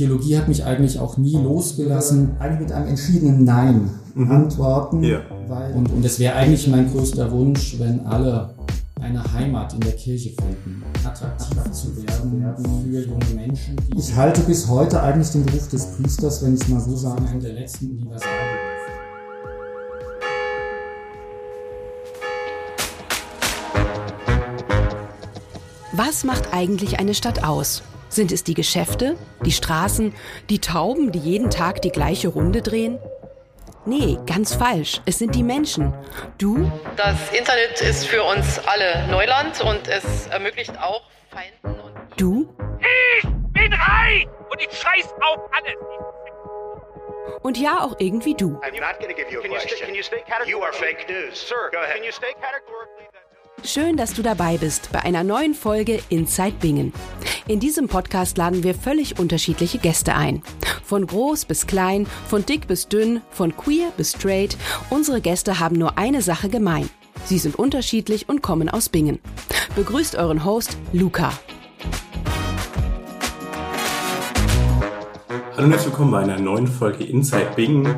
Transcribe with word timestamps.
Theologie 0.00 0.38
hat 0.38 0.48
mich 0.48 0.64
eigentlich 0.64 0.98
auch 0.98 1.18
nie 1.18 1.34
losgelassen. 1.34 2.30
Eigentlich 2.38 2.60
mit 2.60 2.72
einem 2.72 2.88
entschiedenen 2.88 3.44
Nein 3.44 3.90
mhm. 4.14 4.30
antworten. 4.30 5.02
Ja. 5.02 5.20
Weil, 5.46 5.74
und, 5.74 5.92
und 5.92 6.02
es 6.02 6.18
wäre 6.18 6.36
eigentlich 6.36 6.66
mein 6.68 6.90
größter 6.90 7.30
Wunsch, 7.30 7.78
wenn 7.78 8.06
alle 8.06 8.54
eine 8.98 9.22
Heimat 9.34 9.74
in 9.74 9.80
der 9.80 9.92
Kirche 9.92 10.30
finden, 10.30 10.82
attraktiv 11.04 11.70
zu 11.72 11.94
werden 11.98 12.42
für 12.82 13.00
junge 13.02 13.24
Menschen. 13.34 13.76
ich 13.94 14.16
halte 14.16 14.40
bis 14.40 14.68
heute 14.68 15.02
eigentlich 15.02 15.32
den 15.32 15.44
Beruf 15.44 15.68
des 15.68 15.84
Priesters, 15.88 16.42
wenn 16.42 16.54
ich 16.54 16.62
es 16.62 16.68
mal 16.68 16.80
so 16.80 16.96
sagen, 16.96 17.26
einen 17.26 17.40
der 17.42 17.52
letzten 17.52 17.90
Universalberufe. 17.90 18.30
Was 25.92 26.24
macht 26.24 26.54
eigentlich 26.54 26.98
eine 26.98 27.12
Stadt 27.12 27.44
aus? 27.44 27.82
Sind 28.10 28.32
es 28.32 28.42
die 28.42 28.54
Geschäfte, 28.54 29.16
die 29.44 29.52
Straßen, 29.52 30.12
die 30.50 30.58
Tauben, 30.58 31.12
die 31.12 31.20
jeden 31.20 31.48
Tag 31.48 31.80
die 31.80 31.92
gleiche 31.92 32.26
Runde 32.26 32.60
drehen? 32.60 32.98
Nee, 33.86 34.18
ganz 34.26 34.52
falsch. 34.52 35.00
Es 35.06 35.18
sind 35.18 35.36
die 35.36 35.44
Menschen. 35.44 35.94
Du? 36.36 36.70
Das 36.96 37.30
Internet 37.32 37.80
ist 37.80 38.06
für 38.06 38.24
uns 38.24 38.58
alle 38.66 39.06
Neuland 39.06 39.60
und 39.62 39.86
es 39.86 40.26
ermöglicht 40.26 40.76
auch 40.76 41.02
Feinden 41.30 41.80
und. 41.80 41.94
Du? 42.20 42.52
Ich 42.80 43.28
bin 43.52 43.72
reich 43.72 44.26
und 44.50 44.60
ich 44.60 44.76
scheiß 44.76 45.14
auf 45.20 45.38
alles. 45.52 45.76
Und 47.42 47.58
ja, 47.58 47.80
auch 47.80 47.94
irgendwie 48.00 48.34
du. 48.34 48.58
I'm 48.58 48.72
not 48.80 48.98
gonna 48.98 49.12
give 49.14 49.30
you 49.30 49.40
a 49.40 49.48
question. 49.48 49.86
Can 49.86 49.94
you 49.94 50.02
stay 50.02 50.18
categorically? 50.26 50.50
You 50.50 50.62
are 50.62 50.72
fake 50.72 51.08
news. 51.08 51.48
Sir, 51.48 51.70
go 51.70 51.78
ahead. 51.78 51.94
Can 51.94 52.04
you 52.04 52.12
stay 52.12 52.34
categorically 52.34 53.19
Schön, 53.62 53.98
dass 53.98 54.14
du 54.14 54.22
dabei 54.22 54.56
bist 54.56 54.90
bei 54.90 55.00
einer 55.02 55.22
neuen 55.22 55.54
Folge 55.54 56.00
Inside 56.08 56.54
Bingen. 56.60 56.94
In 57.46 57.60
diesem 57.60 57.88
Podcast 57.88 58.38
laden 58.38 58.62
wir 58.62 58.74
völlig 58.74 59.18
unterschiedliche 59.18 59.78
Gäste 59.78 60.14
ein. 60.14 60.42
Von 60.82 61.06
groß 61.06 61.44
bis 61.44 61.66
klein, 61.66 62.06
von 62.26 62.44
dick 62.46 62.66
bis 62.66 62.88
dünn, 62.88 63.20
von 63.30 63.54
queer 63.54 63.92
bis 63.96 64.12
straight. 64.12 64.56
Unsere 64.88 65.20
Gäste 65.20 65.60
haben 65.60 65.76
nur 65.76 65.98
eine 65.98 66.22
Sache 66.22 66.48
gemein. 66.48 66.88
Sie 67.24 67.38
sind 67.38 67.54
unterschiedlich 67.58 68.28
und 68.30 68.40
kommen 68.40 68.70
aus 68.70 68.88
Bingen. 68.88 69.20
Begrüßt 69.76 70.16
euren 70.16 70.44
Host 70.44 70.78
Luca. 70.92 71.30
Hallo 75.54 75.66
und 75.66 75.72
herzlich 75.72 75.92
willkommen 75.92 76.12
bei 76.12 76.22
einer 76.22 76.40
neuen 76.40 76.66
Folge 76.66 77.04
Inside 77.04 77.52
Bingen. 77.56 77.94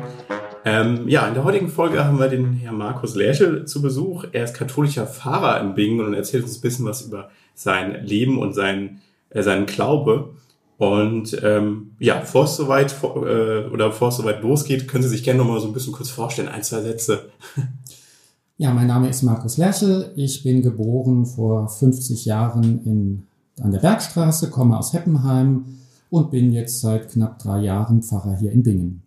Ähm, 0.65 1.09
ja, 1.09 1.27
in 1.27 1.33
der 1.33 1.43
heutigen 1.43 1.67
Folge 1.67 2.05
haben 2.05 2.19
wir 2.19 2.29
den 2.29 2.53
Herrn 2.53 2.77
Markus 2.77 3.15
Lerche 3.15 3.65
zu 3.65 3.81
Besuch. 3.81 4.25
Er 4.31 4.45
ist 4.45 4.53
katholischer 4.53 5.05
Pfarrer 5.05 5.59
in 5.59 5.75
Bingen 5.75 6.05
und 6.05 6.13
erzählt 6.13 6.43
uns 6.43 6.57
ein 6.57 6.61
bisschen 6.61 6.85
was 6.85 7.01
über 7.01 7.29
sein 7.53 8.05
Leben 8.05 8.39
und 8.39 8.53
sein, 8.53 9.01
äh, 9.29 9.43
seinen 9.43 9.65
Glaube. 9.65 10.33
Und 10.77 11.37
ähm, 11.43 11.91
ja, 11.99 12.19
bevor 12.19 12.45
es 12.45 12.55
soweit 12.55 12.91
vor, 12.91 13.27
äh, 13.27 13.65
oder 13.67 13.89
bevor 13.89 14.09
es 14.09 14.17
soweit 14.17 14.41
losgeht, 14.41 14.87
können 14.87 15.03
Sie 15.03 15.09
sich 15.09 15.23
gerne 15.23 15.39
noch 15.39 15.47
mal 15.47 15.59
so 15.59 15.67
ein 15.67 15.73
bisschen 15.73 15.93
kurz 15.93 16.09
vorstellen, 16.09 16.47
ein, 16.47 16.63
zwei 16.63 16.81
Sätze. 16.81 17.29
Ja, 18.57 18.71
mein 18.71 18.85
Name 18.85 19.09
ist 19.09 19.23
Markus 19.23 19.57
Lerchel. 19.57 20.11
Ich 20.15 20.43
bin 20.43 20.61
geboren 20.61 21.25
vor 21.25 21.67
50 21.67 22.23
Jahren 22.23 22.85
in, 22.85 23.23
an 23.59 23.71
der 23.71 23.79
Bergstraße, 23.79 24.51
komme 24.51 24.77
aus 24.77 24.93
Heppenheim 24.93 25.65
und 26.11 26.29
bin 26.29 26.53
jetzt 26.53 26.79
seit 26.79 27.09
knapp 27.09 27.39
drei 27.39 27.61
Jahren 27.61 28.03
Pfarrer 28.03 28.37
hier 28.37 28.51
in 28.51 28.61
Bingen. 28.61 29.01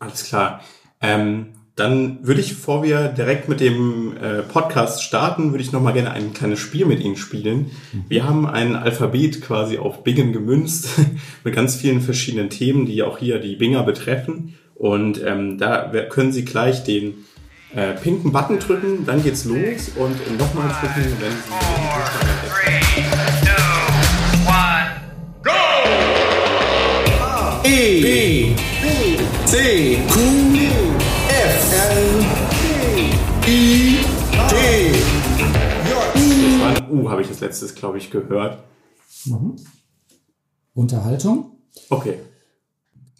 Alles 0.00 0.24
klar. 0.24 0.62
Ähm, 1.00 1.52
dann 1.76 2.26
würde 2.26 2.40
ich, 2.40 2.50
bevor 2.50 2.82
wir 2.82 3.08
direkt 3.08 3.48
mit 3.48 3.60
dem 3.60 4.16
äh, 4.16 4.42
Podcast 4.42 5.02
starten, 5.02 5.52
würde 5.52 5.62
ich 5.62 5.72
noch 5.72 5.80
mal 5.80 5.92
gerne 5.92 6.10
ein 6.10 6.34
kleines 6.34 6.58
Spiel 6.58 6.84
mit 6.84 7.00
Ihnen 7.00 7.16
spielen. 7.16 7.70
Wir 8.08 8.28
haben 8.28 8.46
ein 8.46 8.76
Alphabet 8.76 9.40
quasi 9.40 9.78
auf 9.78 10.02
Bingen 10.02 10.32
gemünzt 10.32 10.88
mit 11.44 11.54
ganz 11.54 11.76
vielen 11.76 12.00
verschiedenen 12.00 12.50
Themen, 12.50 12.86
die 12.86 13.02
auch 13.02 13.18
hier 13.18 13.38
die 13.38 13.56
Binger 13.56 13.82
betreffen. 13.82 14.58
Und 14.74 15.22
ähm, 15.24 15.58
da 15.58 15.90
können 16.08 16.32
Sie 16.32 16.44
gleich 16.44 16.84
den 16.84 17.26
äh, 17.74 17.92
pinken 17.92 18.32
Button 18.32 18.58
drücken, 18.58 19.06
dann 19.06 19.22
geht's 19.22 19.44
los 19.44 19.92
und 19.96 20.38
nochmal 20.38 20.68
drücken, 20.80 21.12
wenn 21.20 21.30
Sie 21.30 22.80
Go! 22.80 22.89
C 29.50 29.98
Q 30.08 30.20
F 31.28 31.72
L 31.90 32.24
I 33.48 33.98
T 34.48 34.92
Das 36.14 36.60
war 36.60 36.68
ein 36.76 36.90
U, 36.92 37.10
habe 37.10 37.22
ich 37.22 37.26
das 37.26 37.40
letztes, 37.40 37.74
glaube 37.74 37.98
ich, 37.98 38.12
gehört. 38.12 38.62
Mhm. 39.24 39.56
Unterhaltung. 40.72 41.56
Okay. 41.88 42.20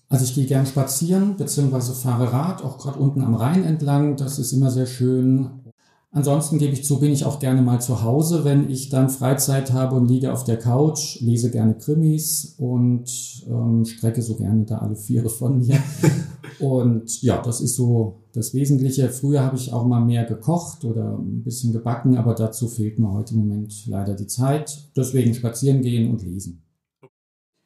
Also 0.08 0.24
ich 0.24 0.36
gehe 0.36 0.46
gern 0.46 0.66
spazieren, 0.66 1.36
beziehungsweise 1.36 1.94
fahre 1.94 2.32
Rad, 2.32 2.62
auch 2.62 2.78
gerade 2.78 3.00
unten 3.00 3.24
am 3.24 3.34
Rhein 3.34 3.64
entlang. 3.64 4.16
Das 4.16 4.38
ist 4.38 4.52
immer 4.52 4.70
sehr 4.70 4.86
schön. 4.86 5.69
Ansonsten 6.12 6.58
gebe 6.58 6.72
ich 6.72 6.84
zu, 6.84 6.98
bin 6.98 7.12
ich 7.12 7.24
auch 7.24 7.38
gerne 7.38 7.62
mal 7.62 7.80
zu 7.80 8.02
Hause, 8.02 8.44
wenn 8.44 8.68
ich 8.68 8.88
dann 8.88 9.10
Freizeit 9.10 9.72
habe 9.72 9.94
und 9.94 10.08
liege 10.08 10.32
auf 10.32 10.42
der 10.42 10.58
Couch, 10.58 11.20
lese 11.20 11.52
gerne 11.52 11.78
Krimis 11.78 12.56
und 12.58 13.08
ähm, 13.48 13.84
strecke 13.84 14.20
so 14.20 14.34
gerne 14.34 14.64
da 14.64 14.78
alle 14.78 14.96
Viere 14.96 15.30
von 15.30 15.60
mir. 15.60 15.78
und 16.58 17.22
ja, 17.22 17.40
das 17.40 17.60
ist 17.60 17.76
so 17.76 18.24
das 18.32 18.54
Wesentliche. 18.54 19.08
Früher 19.08 19.42
habe 19.42 19.54
ich 19.54 19.72
auch 19.72 19.86
mal 19.86 20.00
mehr 20.00 20.24
gekocht 20.24 20.84
oder 20.84 21.16
ein 21.16 21.44
bisschen 21.44 21.72
gebacken, 21.72 22.16
aber 22.16 22.34
dazu 22.34 22.66
fehlt 22.66 22.98
mir 22.98 23.12
heute 23.12 23.34
im 23.34 23.40
Moment 23.46 23.86
leider 23.86 24.14
die 24.14 24.26
Zeit. 24.26 24.90
Deswegen 24.96 25.32
spazieren 25.32 25.80
gehen 25.80 26.10
und 26.10 26.24
lesen. 26.24 26.64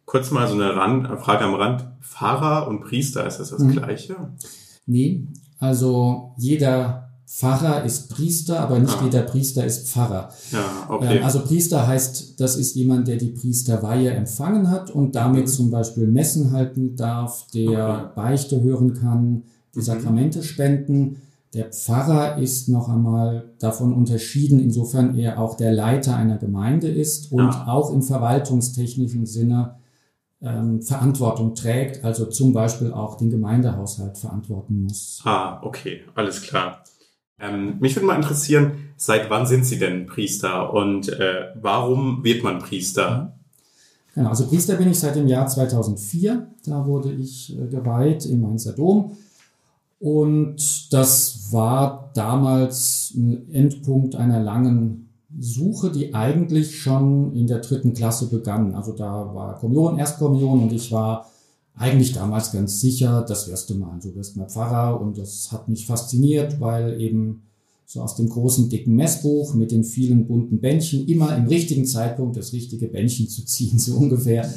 Kurz 0.05 0.31
mal 0.31 0.47
so 0.49 0.55
eine 0.55 0.77
Rand, 0.77 1.07
Frage 1.19 1.45
am 1.45 1.55
Rand. 1.55 1.89
Pfarrer 2.03 2.69
und 2.69 2.83
Priester, 2.83 3.27
ist 3.27 3.39
das 3.39 3.49
das 3.49 3.63
mhm. 3.63 3.73
Gleiche? 3.73 4.35
Nee, 4.85 5.29
also 5.59 6.35
jeder 6.37 7.04
Pfarrer 7.27 7.85
ist 7.85 8.11
Priester, 8.11 8.61
aber 8.61 8.79
nicht 8.79 8.97
ah. 8.99 9.05
jeder 9.05 9.23
Priester 9.23 9.65
ist 9.65 9.89
Pfarrer. 9.89 10.31
Ja, 10.53 10.87
okay. 10.89 11.19
Ähm, 11.19 11.25
also 11.25 11.41
Priester 11.41 11.87
heißt, 11.87 12.39
das 12.39 12.57
ist 12.57 12.77
jemand, 12.77 13.09
der 13.09 13.17
die 13.17 13.31
Priesterweihe 13.31 14.11
empfangen 14.11 14.71
hat 14.71 14.91
und 14.91 15.15
damit 15.15 15.45
mhm. 15.45 15.49
zum 15.49 15.71
Beispiel 15.71 16.07
Messen 16.07 16.53
halten 16.53 16.97
darf, 16.97 17.47
der 17.55 17.71
okay. 17.71 18.09
Beichte 18.15 18.63
hören 18.63 18.95
kann, 18.95 19.45
die 19.75 19.79
mhm. 19.79 19.85
Sakramente 19.85 20.43
spenden. 20.43 21.23
Der 21.55 21.67
Pfarrer 21.67 22.39
ist 22.39 22.69
noch 22.69 22.89
einmal 22.89 23.45
davon 23.59 23.95
unterschieden, 23.95 24.61
insofern 24.61 25.17
er 25.17 25.39
auch 25.39 25.57
der 25.57 25.73
Leiter 25.73 26.17
einer 26.17 26.37
Gemeinde 26.37 26.89
ist 26.89 27.33
und 27.33 27.41
ah. 27.41 27.69
auch 27.69 27.93
im 27.93 28.03
verwaltungstechnischen 28.03 29.25
Sinne 29.25 29.77
ähm, 30.43 30.83
Verantwortung 30.83 31.55
trägt, 31.55 32.05
also 32.05 32.27
zum 32.27 32.53
Beispiel 32.53 32.93
auch 32.93 33.17
den 33.17 33.31
Gemeindehaushalt 33.31 34.19
verantworten 34.19 34.83
muss. 34.83 35.23
Ah, 35.25 35.61
okay, 35.63 36.03
alles 36.15 36.43
klar. 36.43 36.85
Ähm, 37.45 37.77
mich 37.81 37.95
würde 37.95 38.07
mal 38.07 38.17
interessieren, 38.17 38.73
seit 38.97 39.29
wann 39.29 39.47
sind 39.47 39.67
Sie 39.67 39.79
denn 39.79 40.07
Priester 40.07 40.73
und 40.73 41.09
äh, 41.09 41.49
warum 41.61 42.25
wird 42.25 42.43
man 42.43 42.59
Priester? 42.59 43.37
Genau, 44.15 44.31
also 44.31 44.47
Priester 44.47 44.77
bin 44.77 44.91
ich 44.91 44.99
seit 44.99 45.17
dem 45.17 45.27
Jahr 45.27 45.47
2004. 45.47 46.47
Da 46.65 46.87
wurde 46.87 47.13
ich 47.13 47.57
äh, 47.59 47.67
geweiht 47.67 48.25
im 48.27 48.41
Mainzer 48.41 48.73
Dom. 48.73 49.17
Und 50.01 50.93
das 50.93 51.53
war 51.53 52.11
damals 52.15 53.13
ein 53.17 53.51
Endpunkt 53.53 54.17
einer 54.17 54.41
langen 54.41 55.09
Suche, 55.39 55.91
die 55.91 56.15
eigentlich 56.15 56.79
schon 56.79 57.35
in 57.35 57.47
der 57.47 57.59
dritten 57.59 57.93
Klasse 57.93 58.29
begann. 58.29 58.75
Also 58.75 58.93
da 58.93 59.35
war 59.35 59.59
Kommunion, 59.59 59.99
Erstkommunion 59.99 60.63
und 60.65 60.73
ich 60.73 60.93
war 60.93 61.31
eigentlich 61.77 62.13
damals 62.13 62.53
ganz 62.53 62.81
sicher, 62.81 63.25
das 63.27 63.67
du 63.67 63.75
mal, 63.75 63.99
du 64.01 64.15
wirst 64.15 64.37
mal 64.37 64.49
Pfarrer 64.49 65.01
und 65.01 65.19
das 65.19 65.51
hat 65.51 65.69
mich 65.69 65.87
fasziniert, 65.87 66.61
weil 66.61 67.01
eben 67.01 67.43
so 67.87 68.01
aus 68.01 68.17
dem 68.17 68.29
großen 68.29 68.69
dicken 68.69 68.95
Messbuch 68.95 69.55
mit 69.55 69.73
den 69.73 69.85
vielen 69.85 70.27
bunten 70.27 70.61
Bändchen 70.61 71.07
immer 71.07 71.37
im 71.37 71.47
richtigen 71.47 71.85
Zeitpunkt 71.85 72.37
das 72.37 72.53
richtige 72.53 72.87
Bändchen 72.89 73.29
zu 73.29 73.45
ziehen, 73.45 73.79
so 73.79 73.97
ungefähr. 73.97 74.49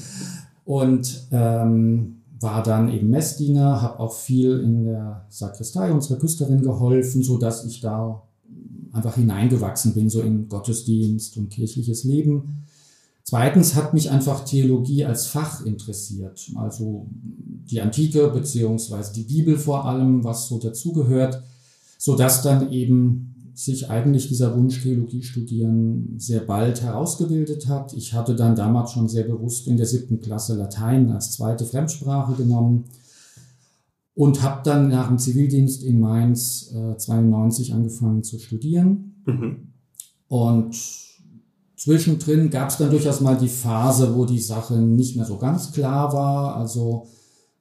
Und 0.65 1.27
ähm, 1.31 2.17
war 2.39 2.61
dann 2.61 2.93
eben 2.93 3.09
Messdiener, 3.09 3.81
habe 3.81 3.99
auch 3.99 4.13
viel 4.13 4.59
in 4.59 4.85
der 4.85 5.25
Sakristei 5.29 5.91
unserer 5.91 6.19
Küsterin 6.19 6.61
geholfen, 6.61 7.23
so 7.23 7.37
dass 7.37 7.65
ich 7.65 7.81
da 7.81 8.21
einfach 8.91 9.15
hineingewachsen 9.15 9.93
bin, 9.93 10.09
so 10.09 10.21
in 10.21 10.47
Gottesdienst 10.47 11.37
und 11.37 11.49
kirchliches 11.49 12.03
Leben. 12.03 12.65
Zweitens 13.29 13.75
hat 13.75 13.93
mich 13.93 14.09
einfach 14.09 14.45
Theologie 14.45 15.03
als 15.03 15.27
Fach 15.27 15.65
interessiert, 15.65 16.49
also 16.55 17.07
die 17.11 17.81
Antike 17.81 18.29
beziehungsweise 18.29 19.11
die 19.11 19.23
Bibel 19.23 19.57
vor 19.57 19.83
allem, 19.83 20.23
was 20.23 20.47
so 20.47 20.59
dazugehört, 20.59 21.43
so 21.97 22.15
dass 22.15 22.41
dann 22.41 22.71
eben 22.71 23.51
sich 23.53 23.89
eigentlich 23.89 24.29
dieser 24.29 24.55
Wunsch 24.55 24.81
Theologie 24.81 25.23
studieren 25.23 26.13
sehr 26.17 26.39
bald 26.39 26.81
herausgebildet 26.81 27.67
hat. 27.67 27.91
Ich 27.91 28.13
hatte 28.13 28.33
dann 28.33 28.55
damals 28.55 28.93
schon 28.93 29.09
sehr 29.09 29.25
bewusst 29.25 29.67
in 29.67 29.75
der 29.75 29.87
siebten 29.87 30.21
Klasse 30.21 30.55
Latein 30.55 31.11
als 31.11 31.33
zweite 31.33 31.65
Fremdsprache 31.65 32.33
genommen 32.35 32.85
und 34.13 34.41
habe 34.41 34.61
dann 34.63 34.87
nach 34.87 35.09
dem 35.09 35.19
Zivildienst 35.19 35.83
in 35.83 35.99
Mainz 35.99 36.73
äh, 36.73 36.95
92 36.95 37.73
angefangen 37.73 38.23
zu 38.23 38.39
studieren. 38.39 39.21
Mhm. 39.25 39.73
Und 40.29 41.06
zwischendrin 41.77 42.49
gab 42.49 42.69
es 42.69 42.77
dann 42.77 42.89
durchaus 42.89 43.21
mal 43.21 43.37
die 43.37 43.47
Phase, 43.47 44.15
wo 44.15 44.25
die 44.25 44.39
Sache 44.39 44.75
nicht 44.77 45.15
mehr 45.15 45.25
so 45.25 45.37
ganz 45.37 45.71
klar 45.71 46.11
war. 46.11 46.55
Also 46.55 47.07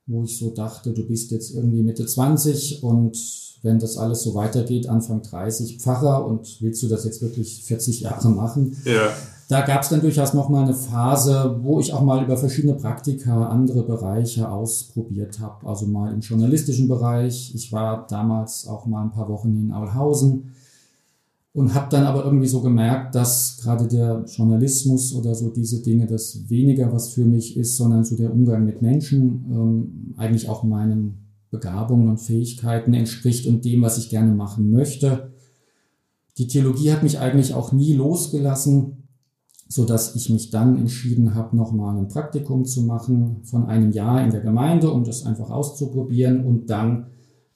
wo 0.07 0.23
ich 0.23 0.39
so 0.39 0.51
dachte, 0.51 0.93
du 0.93 1.07
bist 1.07 1.31
jetzt 1.33 1.55
irgendwie 1.55 1.83
Mitte 1.83 2.07
20 2.07 2.83
und 2.83 3.17
wenn 3.63 3.79
das 3.79 3.99
alles 3.99 4.23
so 4.23 4.35
weitergeht, 4.35 4.89
Anfang 4.89 5.23
30 5.23 5.79
Pfarrer 5.79 6.25
und 6.25 6.59
willst 6.61 6.83
du 6.83 6.89
das 6.89 7.05
jetzt 7.05 7.21
wirklich 7.23 7.65
40 7.65 8.03
Jahre 8.03 8.29
machen? 8.29 8.77
Ja. 8.85 9.09
Da 9.49 9.63
gab 9.63 9.83
es 9.83 9.89
dann 9.89 10.01
durchaus 10.01 10.35
noch 10.35 10.49
mal 10.49 10.65
eine 10.65 10.75
Phase, 10.75 11.59
wo 11.62 11.79
ich 11.79 11.93
auch 11.93 12.03
mal 12.03 12.23
über 12.23 12.37
verschiedene 12.37 12.75
Praktika 12.75 13.47
andere 13.47 13.85
Bereiche 13.85 14.49
ausprobiert 14.49 15.39
habe. 15.41 15.67
Also 15.67 15.87
mal 15.87 16.12
im 16.12 16.21
journalistischen 16.21 16.89
Bereich. 16.89 17.53
Ich 17.55 17.73
war 17.73 18.07
damals 18.09 18.67
auch 18.67 18.87
mal 18.87 19.03
ein 19.03 19.12
paar 19.12 19.29
Wochen 19.29 19.57
in 19.57 19.73
Aulhausen 19.73 20.53
und 21.56 21.73
habe 21.73 21.87
dann 21.88 22.05
aber 22.05 22.23
irgendwie 22.23 22.47
so 22.47 22.61
gemerkt, 22.61 23.14
dass 23.14 23.56
gerade 23.62 23.88
der 23.88 24.26
Journalismus 24.26 25.14
oder 25.14 25.35
so 25.35 25.49
diese 25.49 25.82
Dinge 25.82 26.06
das 26.06 26.50
weniger 26.50 26.93
was 26.93 27.14
für 27.14 27.25
mich 27.25 27.56
ist, 27.56 27.79
sondern 27.79 28.05
so 28.05 28.14
der 28.14 28.31
Umgang 28.31 28.67
mit 28.67 28.82
Menschen 28.82 29.47
ähm, 29.50 30.14
eigentlich 30.19 30.50
auch 30.50 30.64
meinen 30.64 31.32
Begabungen 31.50 32.11
und 32.11 32.20
Fähigkeiten 32.20 32.93
entspricht 32.93 33.47
und 33.47 33.64
dem, 33.64 33.81
was 33.81 33.97
ich 33.97 34.11
gerne 34.11 34.35
machen 34.35 34.70
möchte. 34.70 35.32
Die 36.37 36.47
Theologie 36.47 36.93
hat 36.93 37.03
mich 37.03 37.20
eigentlich 37.20 37.55
auch 37.55 37.73
nie 37.73 37.94
losgelassen, 37.94 39.09
so 39.67 39.87
dass 39.87 40.14
ich 40.14 40.29
mich 40.29 40.50
dann 40.50 40.76
entschieden 40.76 41.35
habe, 41.35 41.56
nochmal 41.56 41.97
ein 41.97 42.09
Praktikum 42.09 42.67
zu 42.67 42.82
machen 42.82 43.38
von 43.44 43.64
einem 43.64 43.93
Jahr 43.93 44.23
in 44.23 44.31
der 44.31 44.43
Gemeinde, 44.43 44.91
um 44.91 45.05
das 45.05 45.25
einfach 45.25 45.49
auszuprobieren 45.49 46.44
und 46.44 46.69
dann 46.69 47.06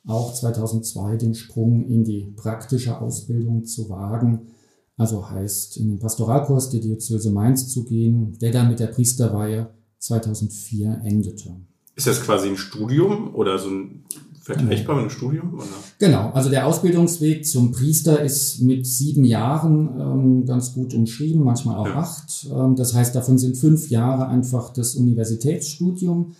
auch 0.06 0.35
2002 0.35 1.17
den 1.17 1.35
Sprung 1.35 1.87
in 1.87 2.05
die 2.05 2.32
praktische 2.37 3.00
Ausbildung 3.00 3.64
zu 3.64 3.88
wagen. 3.91 4.49
Also 4.97 5.31
heißt, 5.31 5.76
in 5.79 5.88
den 5.88 5.99
Pastoralkurs 5.99 6.70
der 6.70 6.81
Diözese 6.81 7.31
Mainz 7.31 7.69
zu 7.69 7.85
gehen, 7.85 8.38
der 8.41 8.50
dann 8.50 8.69
mit 8.69 8.81
der 8.81 8.88
Priesterweihe 8.88 9.70
2004 9.99 11.00
endete. 11.05 11.50
Ist 11.97 12.06
das 12.06 12.23
quasi 12.23 12.49
ein 12.49 12.56
Studium 12.56 13.35
oder 13.35 13.58
so 13.58 13.69
ein 13.69 14.05
vergleichbar 14.43 14.97
mit 14.97 15.02
einem 15.02 15.11
Studium? 15.11 15.55
Oder? 15.55 15.64
Genau, 15.99 16.31
also 16.31 16.50
der 16.50 16.67
Ausbildungsweg 16.67 17.46
zum 17.46 17.73
Priester 17.73 18.23
ist 18.23 18.61
mit 18.61 18.87
sieben 18.87 19.25
Jahren 19.25 20.00
ähm, 20.00 20.46
ganz 20.46 20.73
gut 20.75 20.94
umschrieben, 20.94 21.44
manchmal 21.44 21.76
auch 21.76 21.87
Ja. 21.87 21.96
acht. 22.00 22.46
Ähm, 22.53 22.75
das 22.76 22.94
heißt, 22.94 23.14
davon 23.14 23.38
sind 23.38 23.56
fünf 23.56 23.91
Jahre 23.91 24.29
einfach 24.29 24.73
das 24.73 24.94
Universitätsstudium. 24.96 26.32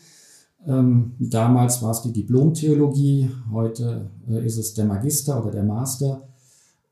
Ähm, 0.66 1.12
damals 1.18 1.82
war 1.82 1.92
es 1.92 2.02
die 2.02 2.12
Diplomtheologie, 2.12 3.30
heute 3.50 4.10
äh, 4.28 4.44
ist 4.44 4.58
es 4.58 4.74
der 4.74 4.84
Magister 4.84 5.40
oder 5.42 5.50
der 5.52 5.62
Master. 5.62 6.22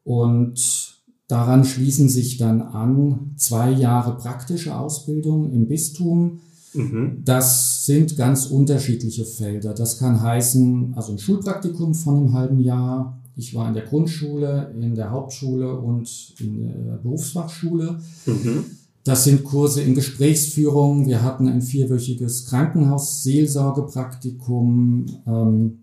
Und 0.05 0.95
daran 1.29 1.65
schließen 1.65 2.09
sich 2.09 2.39
dann 2.39 2.63
an 2.63 3.33
zwei 3.37 3.71
Jahre 3.71 4.17
praktische 4.17 4.77
Ausbildung 4.77 5.53
im 5.53 5.69
Bistum. 5.69 6.41
Mhm. 6.73 7.23
Das 7.25 7.85
sind 7.85 8.17
ganz 8.17 8.47
unterschiedliche 8.47 9.25
Felder. 9.25 9.75
Das 9.75 9.99
kann 9.99 10.23
heißen, 10.23 10.95
also 10.97 11.13
ein 11.13 11.19
Schulpraktikum 11.19 11.95
von 11.95 12.17
einem 12.17 12.33
halben 12.33 12.61
Jahr. 12.61 13.19
Ich 13.37 13.55
war 13.55 13.69
in 13.69 13.75
der 13.75 13.85
Grundschule, 13.85 14.75
in 14.81 14.95
der 14.95 15.11
Hauptschule 15.11 15.79
und 15.79 16.35
in 16.41 16.87
der 16.87 16.97
Berufsfachschule. 16.97 18.01
Mhm. 18.27 18.65
Das 19.09 19.25
sind 19.25 19.43
Kurse 19.43 19.81
in 19.81 19.95
Gesprächsführung. 19.95 21.07
Wir 21.07 21.23
hatten 21.23 21.49
ein 21.49 21.63
vierwöchiges 21.63 22.45
Krankenhaus-Seelsorgepraktikum 22.51 25.07
ähm, 25.27 25.79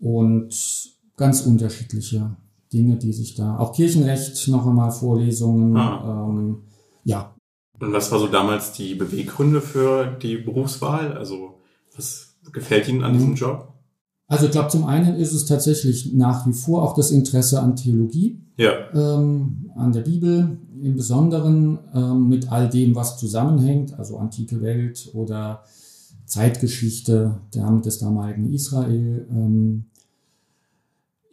und 0.00 0.48
ganz 1.18 1.42
unterschiedliche 1.42 2.34
Dinge, 2.72 2.96
die 2.96 3.12
sich 3.12 3.34
da, 3.34 3.58
auch 3.58 3.74
Kirchenrecht 3.74 4.48
noch 4.48 4.66
einmal 4.66 4.90
Vorlesungen, 4.90 5.76
Ah. 5.76 6.28
ähm, 6.30 6.62
ja, 7.04 7.34
Und 7.78 7.92
was 7.92 8.10
war 8.10 8.20
so 8.20 8.26
damals 8.26 8.72
die 8.72 8.94
Beweggründe 8.94 9.60
für 9.60 10.16
die 10.22 10.38
Berufswahl? 10.38 11.12
Also 11.12 11.56
was 11.94 12.36
gefällt 12.54 12.88
Ihnen 12.88 13.04
an 13.04 13.12
Mhm. 13.12 13.18
diesem 13.18 13.34
Job? 13.34 13.74
Also 14.28 14.46
ich 14.46 14.52
glaube, 14.52 14.70
zum 14.70 14.86
einen 14.86 15.16
ist 15.16 15.34
es 15.34 15.44
tatsächlich 15.44 16.14
nach 16.14 16.46
wie 16.46 16.54
vor 16.54 16.82
auch 16.82 16.94
das 16.94 17.10
Interesse 17.10 17.60
an 17.60 17.76
Theologie, 17.76 18.40
Ja, 18.56 18.72
ähm, 18.94 19.70
an 19.76 19.92
der 19.92 20.00
Bibel 20.00 20.56
im 20.82 20.96
Besonderen, 20.96 21.78
ähm, 21.94 22.28
mit 22.28 22.50
all 22.52 22.68
dem, 22.68 22.94
was 22.94 23.18
zusammenhängt, 23.18 23.98
also 23.98 24.18
antike 24.18 24.60
Welt 24.60 25.10
oder 25.14 25.62
Zeitgeschichte 26.26 27.38
der, 27.54 27.70
des 27.84 27.98
damaligen 27.98 28.52
Israel. 28.52 29.26
Ähm, 29.30 29.84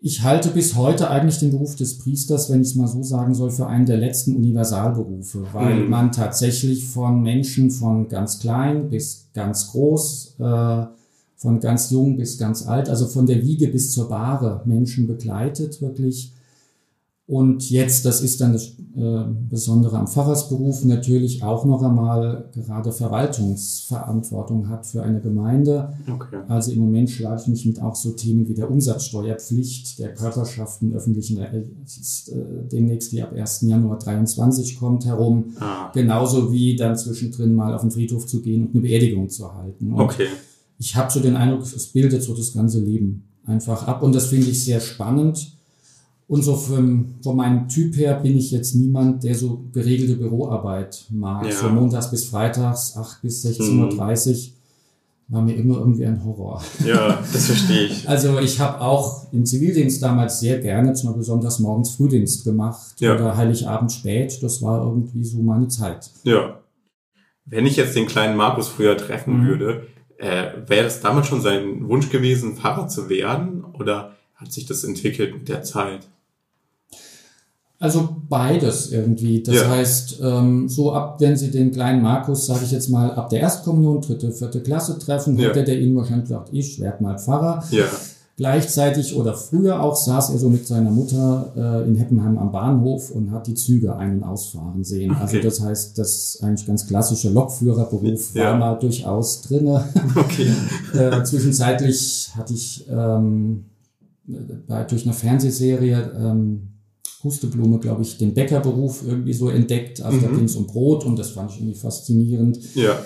ich 0.05 0.21
halte 0.21 0.49
bis 0.49 0.75
heute 0.75 1.09
eigentlich 1.09 1.39
den 1.39 1.51
Beruf 1.51 1.75
des 1.75 1.97
Priesters, 1.97 2.49
wenn 2.51 2.61
ich 2.61 2.67
es 2.69 2.75
mal 2.75 2.87
so 2.87 3.01
sagen 3.03 3.33
soll, 3.33 3.51
für 3.51 3.67
einen 3.67 3.85
der 3.85 3.97
letzten 3.97 4.35
Universalberufe, 4.35 5.45
weil 5.53 5.83
Mhm. 5.85 5.89
man 5.89 6.11
tatsächlich 6.11 6.85
von 6.85 7.21
Menschen 7.21 7.71
von 7.71 8.09
ganz 8.09 8.39
klein 8.39 8.89
bis 8.89 9.29
ganz 9.33 9.71
groß, 9.71 10.35
äh, 10.39 10.85
von 11.37 11.59
ganz 11.61 11.89
jung 11.89 12.17
bis 12.17 12.37
ganz 12.37 12.67
alt, 12.67 12.89
also 12.89 13.07
von 13.07 13.25
der 13.25 13.41
Wiege 13.43 13.67
bis 13.69 13.91
zur 13.91 14.09
Bahre 14.09 14.61
Menschen 14.65 15.07
begleitet, 15.07 15.81
wirklich. 15.81 16.33
Und 17.33 17.71
jetzt, 17.71 18.05
das 18.05 18.21
ist 18.21 18.41
dann 18.41 18.53
das 18.53 18.73
äh, 18.95 19.23
Besondere 19.49 19.97
am 19.97 20.07
Pfarrersberuf, 20.07 20.85
natürlich 20.85 21.41
auch 21.41 21.65
noch 21.65 21.81
einmal 21.81 22.47
gerade 22.53 22.91
Verwaltungsverantwortung 22.91 24.69
hat 24.69 24.85
für 24.85 25.01
eine 25.01 25.19
Gemeinde. 25.19 25.97
okay. 26.13 26.41
Also 26.47 26.71
im 26.71 26.81
Moment 26.81 27.09
schlage 27.09 27.41
ich 27.41 27.47
mich 27.47 27.65
mit 27.65 27.81
auch 27.81 27.95
so 27.95 28.11
Themen 28.11 28.47
wie 28.47 28.53
der 28.53 28.69
Umsatzsteuerpflicht 28.69 29.97
der 29.97 30.13
Körperschaften 30.13 30.93
öffentlichen, 30.93 31.39
äh, 31.39 31.61
äh, 31.61 31.65
demnächst 32.71 33.11
die 33.11 33.23
ab 33.23 33.33
1. 33.33 33.61
Januar 33.61 33.97
23 33.97 34.77
kommt 34.77 35.07
herum. 35.07 35.55
Ah, 35.59 35.89
Genauso 35.91 36.51
wie 36.51 36.75
dann 36.75 36.95
zwischendrin 36.95 37.55
mal 37.55 37.73
auf 37.73 37.81
den 37.81 37.89
Friedhof 37.89 38.27
zu 38.27 38.43
gehen 38.43 38.67
und 38.67 38.75
eine 38.75 38.81
Beerdigung 38.81 39.29
zu 39.29 39.51
halten. 39.51 39.91
Und 39.91 40.01
okay. 40.01 40.27
ich 40.77 40.95
habe 40.95 41.11
so 41.11 41.19
den 41.19 41.35
Eindruck, 41.35 41.63
es 41.63 41.87
bildet 41.87 42.21
so 42.21 42.35
das 42.35 42.53
ganze 42.53 42.79
Leben 42.79 43.23
einfach 43.43 43.87
ab 43.87 44.03
und 44.03 44.13
das 44.13 44.27
finde 44.27 44.51
ich 44.51 44.63
sehr 44.63 44.79
spannend. 44.79 45.53
Und 46.27 46.41
so 46.41 46.55
von, 46.55 47.15
von 47.21 47.35
meinem 47.35 47.67
Typ 47.67 47.95
her 47.97 48.15
bin 48.15 48.37
ich 48.37 48.51
jetzt 48.51 48.75
niemand, 48.75 49.23
der 49.23 49.35
so 49.35 49.65
geregelte 49.73 50.15
Büroarbeit 50.15 51.05
mag. 51.11 51.45
Ja. 51.45 51.51
So 51.51 51.69
montags 51.69 52.09
bis 52.09 52.25
freitags, 52.25 52.95
8 52.97 53.21
bis 53.21 53.45
16.30 53.45 54.29
Uhr, 54.31 54.53
war 55.29 55.41
mir 55.41 55.55
immer 55.55 55.77
irgendwie 55.77 56.05
ein 56.05 56.23
Horror. 56.23 56.61
Ja, 56.85 57.19
das 57.31 57.45
verstehe 57.47 57.85
ich. 57.87 58.07
Also 58.09 58.39
ich 58.39 58.59
habe 58.59 58.81
auch 58.81 59.31
im 59.33 59.45
Zivildienst 59.45 60.01
damals 60.01 60.39
sehr 60.39 60.59
gerne, 60.59 60.93
zum 60.93 61.07
Beispiel 61.09 61.19
besonders 61.19 61.59
morgens 61.59 61.91
Frühdienst 61.95 62.43
gemacht 62.45 62.95
Ja. 62.99 63.15
oder 63.15 63.35
Heiligabend 63.37 63.91
spät. 63.91 64.41
Das 64.41 64.61
war 64.61 64.83
irgendwie 64.85 65.23
so 65.23 65.37
meine 65.41 65.67
Zeit. 65.67 66.09
Ja. 66.23 66.59
Wenn 67.45 67.65
ich 67.65 67.75
jetzt 67.75 67.95
den 67.95 68.05
kleinen 68.07 68.37
Markus 68.37 68.69
früher 68.69 68.95
treffen 68.97 69.41
Mhm. 69.41 69.47
würde, 69.47 69.87
äh, 70.17 70.51
wäre 70.67 70.85
das 70.85 71.01
damals 71.01 71.27
schon 71.27 71.41
sein 71.41 71.87
Wunsch 71.89 72.09
gewesen, 72.09 72.55
Pfarrer 72.55 72.87
zu 72.87 73.09
werden? 73.09 73.65
Oder 73.77 74.11
hat 74.43 74.53
sich 74.53 74.65
das 74.65 74.83
entwickelt 74.83 75.33
mit 75.33 75.49
der 75.49 75.63
Zeit? 75.63 76.07
Also 77.79 78.15
beides 78.29 78.91
irgendwie. 78.91 79.43
Das 79.43 79.55
Ja. 79.55 79.69
heißt, 79.69 80.19
ähm, 80.21 80.69
so 80.69 80.93
ab, 80.93 81.17
wenn 81.19 81.35
Sie 81.35 81.51
den 81.51 81.71
kleinen 81.71 82.01
Markus, 82.01 82.45
sage 82.45 82.63
ich 82.63 82.71
jetzt 82.71 82.89
mal, 82.89 83.11
ab 83.11 83.29
der 83.29 83.41
Erstkommunion, 83.41 83.99
dritte, 84.01 84.31
vierte 84.31 84.61
Klasse 84.61 84.97
treffen, 84.99 85.37
Ja. 85.37 85.49
hätte 85.49 85.65
der 85.65 85.79
Ihnen 85.79 85.95
wahrscheinlich 85.95 86.29
gesagt, 86.29 86.49
ich 86.53 86.79
werde 86.79 87.03
mal 87.03 87.17
Pfarrer. 87.19 87.63
Ja, 87.71 87.85
Gleichzeitig 88.35 89.15
oder 89.15 89.35
früher 89.35 89.79
auch 89.83 89.95
saß 89.95 90.31
er 90.31 90.39
so 90.39 90.49
mit 90.49 90.65
seiner 90.65 90.89
Mutter 90.89 91.53
äh, 91.55 91.87
in 91.87 91.95
Heppenheim 91.97 92.39
am 92.39 92.51
Bahnhof 92.51 93.11
und 93.11 93.29
hat 93.29 93.45
die 93.45 93.53
Züge 93.53 93.95
ein- 93.95 94.15
und 94.17 94.23
ausfahren 94.23 94.83
sehen. 94.83 95.11
Also 95.13 95.37
Okay. 95.37 95.45
das 95.45 95.61
heißt, 95.61 95.99
das 95.99 96.39
eigentlich 96.41 96.65
ganz 96.65 96.87
klassische 96.87 97.29
Lokführerberuf 97.29 98.33
Ja. 98.33 98.45
war 98.45 98.57
mal 98.57 98.73
durchaus 98.79 99.41
drinne. 99.43 99.85
okay. 100.15 100.51
äh, 100.97 101.23
zwischenzeitlich 101.23 102.31
hatte 102.35 102.55
ich 102.55 102.87
ähm, 102.89 103.65
durch 104.25 105.03
eine 105.05 105.13
Fernsehserie 105.13 106.11
ähm, 106.17 106.69
Husteblume, 107.23 107.79
glaube 107.79 108.01
ich, 108.03 108.17
den 108.17 108.33
Bäckerberuf 108.33 109.03
irgendwie 109.05 109.33
so 109.33 109.49
entdeckt. 109.49 110.01
Also 110.01 110.19
da 110.19 110.27
Mhm. 110.29 110.35
ging 110.35 110.45
es 110.45 110.55
um 110.55 110.67
Brot 110.67 111.05
und 111.05 111.17
das 111.17 111.31
fand 111.31 111.51
ich 111.51 111.57
irgendwie 111.59 111.77
faszinierend. 111.79 112.59
Ja, 112.75 112.97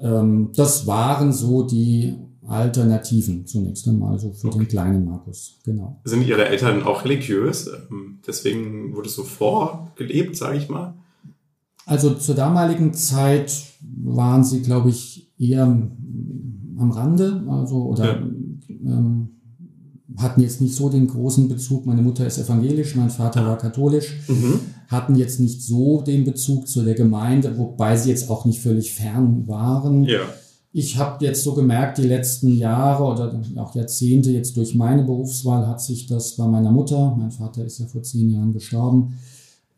Ähm, 0.00 0.52
das 0.54 0.86
waren 0.86 1.32
so 1.32 1.64
die 1.66 2.14
Alternativen 2.46 3.46
zunächst 3.46 3.86
einmal 3.88 4.16
so 4.18 4.32
für 4.32 4.46
Okay. 4.48 4.58
den 4.58 4.68
kleinen 4.68 5.04
Markus. 5.04 5.58
Genau. 5.64 6.00
sind 6.04 6.24
Ihre 6.26 6.46
Eltern 6.46 6.82
auch 6.84 7.04
religiös? 7.04 7.68
Ähm, 7.90 8.20
Deswegen 8.26 8.94
wurde 8.94 9.08
es 9.08 9.14
so 9.16 9.24
vorgelebt, 9.24 10.36
sage 10.36 10.58
ich 10.58 10.68
mal. 10.68 10.94
Also 11.84 12.14
zur 12.14 12.34
damaligen 12.36 12.92
Zeit 12.94 13.52
waren 14.04 14.44
sie, 14.44 14.62
glaube 14.62 14.90
ich, 14.90 15.32
eher 15.38 15.64
am 15.64 16.90
Rande, 16.92 17.42
also 17.48 17.86
oder 17.86 18.04
Ja. 18.04 18.16
ähm, 18.18 19.37
hatten 20.18 20.40
jetzt 20.40 20.60
nicht 20.60 20.74
so 20.74 20.88
den 20.88 21.06
großen 21.06 21.48
Bezug. 21.48 21.86
Meine 21.86 22.02
Mutter 22.02 22.26
ist 22.26 22.38
evangelisch, 22.38 22.94
mein 22.96 23.10
Vater 23.10 23.46
war 23.46 23.56
katholisch, 23.58 24.20
Mhm. 24.28 24.60
hatten 24.88 25.14
jetzt 25.16 25.38
nicht 25.40 25.62
so 25.62 26.02
den 26.02 26.24
Bezug 26.24 26.66
zu 26.68 26.82
der 26.82 26.94
Gemeinde, 26.94 27.56
wobei 27.56 27.96
sie 27.96 28.10
jetzt 28.10 28.28
auch 28.30 28.44
nicht 28.44 28.60
völlig 28.60 28.92
fern 28.94 29.44
waren. 29.46 30.04
Ja, 30.04 30.20
Ich 30.70 30.98
habe 30.98 31.24
jetzt 31.24 31.42
so 31.44 31.54
gemerkt, 31.54 31.96
die 31.96 32.02
letzten 32.06 32.56
Jahre 32.58 33.04
oder 33.04 33.40
auch 33.56 33.74
Jahrzehnte 33.74 34.30
jetzt 34.30 34.54
durch 34.56 34.74
meine 34.74 35.02
Berufswahl 35.02 35.66
hat 35.66 35.80
sich 35.80 36.06
das 36.06 36.36
bei 36.36 36.46
meiner 36.46 36.70
Mutter, 36.70 37.16
mein 37.18 37.30
Vater 37.30 37.64
ist 37.64 37.78
ja 37.78 37.86
vor 37.86 38.02
zehn 38.02 38.28
Jahren 38.30 38.52
gestorben, 38.52 39.14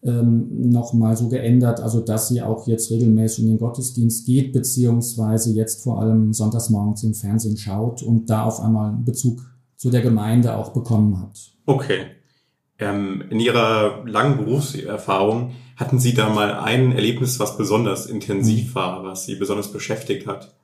ähm, 0.03 0.71
nochmal 0.71 1.17
so 1.17 1.29
geändert, 1.29 1.81
also 1.81 2.01
dass 2.01 2.29
sie 2.29 2.41
auch 2.43 2.67
jetzt 2.67 2.91
regelmäßig 2.91 3.45
in 3.45 3.51
den 3.51 3.59
Gottesdienst 3.59 4.27
geht, 4.27 4.53
beziehungsweise 4.53 5.53
jetzt 5.53 5.83
vor 5.83 6.01
allem 6.01 6.33
sonntags 6.33 6.71
morgens 6.71 7.05
im 7.05 7.15
Fernsehen 7.15 7.57
schaut 7.57 8.03
und 8.03 8.29
da 8.31 8.45
auf 8.45 8.61
einmal 8.61 8.91
einen 8.93 9.05
Bezug 9.05 9.50
zu 9.81 9.89
der 9.89 10.03
Gemeinde 10.03 10.57
auch 10.57 10.75
bekommen 10.75 11.19
hat. 11.23 11.53
Okay. 11.65 12.05
Ähm, 12.79 13.25
in 13.31 13.41
Ihrer 13.41 14.05
langen 14.07 14.37
Berufserfahrung 14.37 15.55
hatten 15.75 15.99
Sie 15.99 16.13
da 16.13 16.29
mal 16.29 16.53
ein 16.53 16.93
Erlebnis, 16.93 17.41
was 17.41 17.57
besonders 17.57 18.05
intensiv 18.05 18.75
war, 18.75 19.03
was 19.05 19.25
Sie 19.25 19.37
besonders 19.37 19.73
beschäftigt 19.73 20.27
hat? 20.27 20.55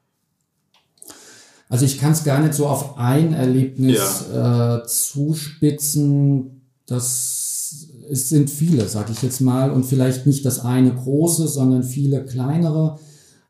Also 1.70 1.86
ich 1.86 1.98
kann 1.98 2.12
es 2.12 2.24
gar 2.24 2.40
nicht 2.40 2.52
so 2.52 2.66
auf 2.66 2.98
ein 2.98 3.32
Erlebnis 3.32 4.26
ja. 4.30 4.80
äh, 4.80 4.86
zuspitzen. 4.86 6.68
Das 6.84 7.88
es 8.10 8.28
sind 8.28 8.50
viele, 8.50 8.86
sage 8.86 9.12
ich 9.12 9.22
jetzt 9.22 9.40
mal, 9.40 9.70
und 9.70 9.84
vielleicht 9.84 10.26
nicht 10.26 10.44
das 10.44 10.60
eine 10.60 10.94
große, 10.94 11.48
sondern 11.48 11.84
viele 11.84 12.22
kleinere. 12.26 12.98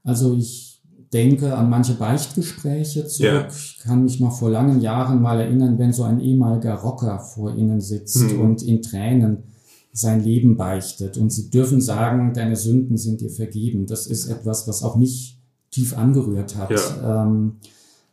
Also 0.04 0.36
ich 0.36 0.75
denke 1.12 1.56
an 1.56 1.70
manche 1.70 1.94
Beichtgespräche 1.94 3.06
zurück. 3.06 3.32
Ja. 3.32 3.48
Ich 3.48 3.78
kann 3.82 4.04
mich 4.04 4.20
noch 4.20 4.36
vor 4.36 4.50
langen 4.50 4.80
Jahren 4.80 5.22
mal 5.22 5.40
erinnern, 5.40 5.78
wenn 5.78 5.92
so 5.92 6.02
ein 6.02 6.20
ehemaliger 6.20 6.74
Rocker 6.74 7.18
vor 7.18 7.54
Ihnen 7.54 7.80
sitzt 7.80 8.32
mhm. 8.32 8.40
und 8.40 8.62
in 8.62 8.82
Tränen 8.82 9.44
sein 9.92 10.22
Leben 10.22 10.56
beichtet 10.56 11.16
und 11.16 11.30
Sie 11.30 11.48
dürfen 11.48 11.80
sagen, 11.80 12.32
deine 12.34 12.56
Sünden 12.56 12.96
sind 12.98 13.20
dir 13.20 13.30
vergeben. 13.30 13.86
Das 13.86 14.06
ist 14.06 14.26
etwas, 14.26 14.68
was 14.68 14.82
auch 14.82 14.96
mich 14.96 15.40
tief 15.70 15.96
angerührt 15.96 16.56
hat. 16.56 16.70
Ja. 16.70 17.24
Ähm, 17.24 17.56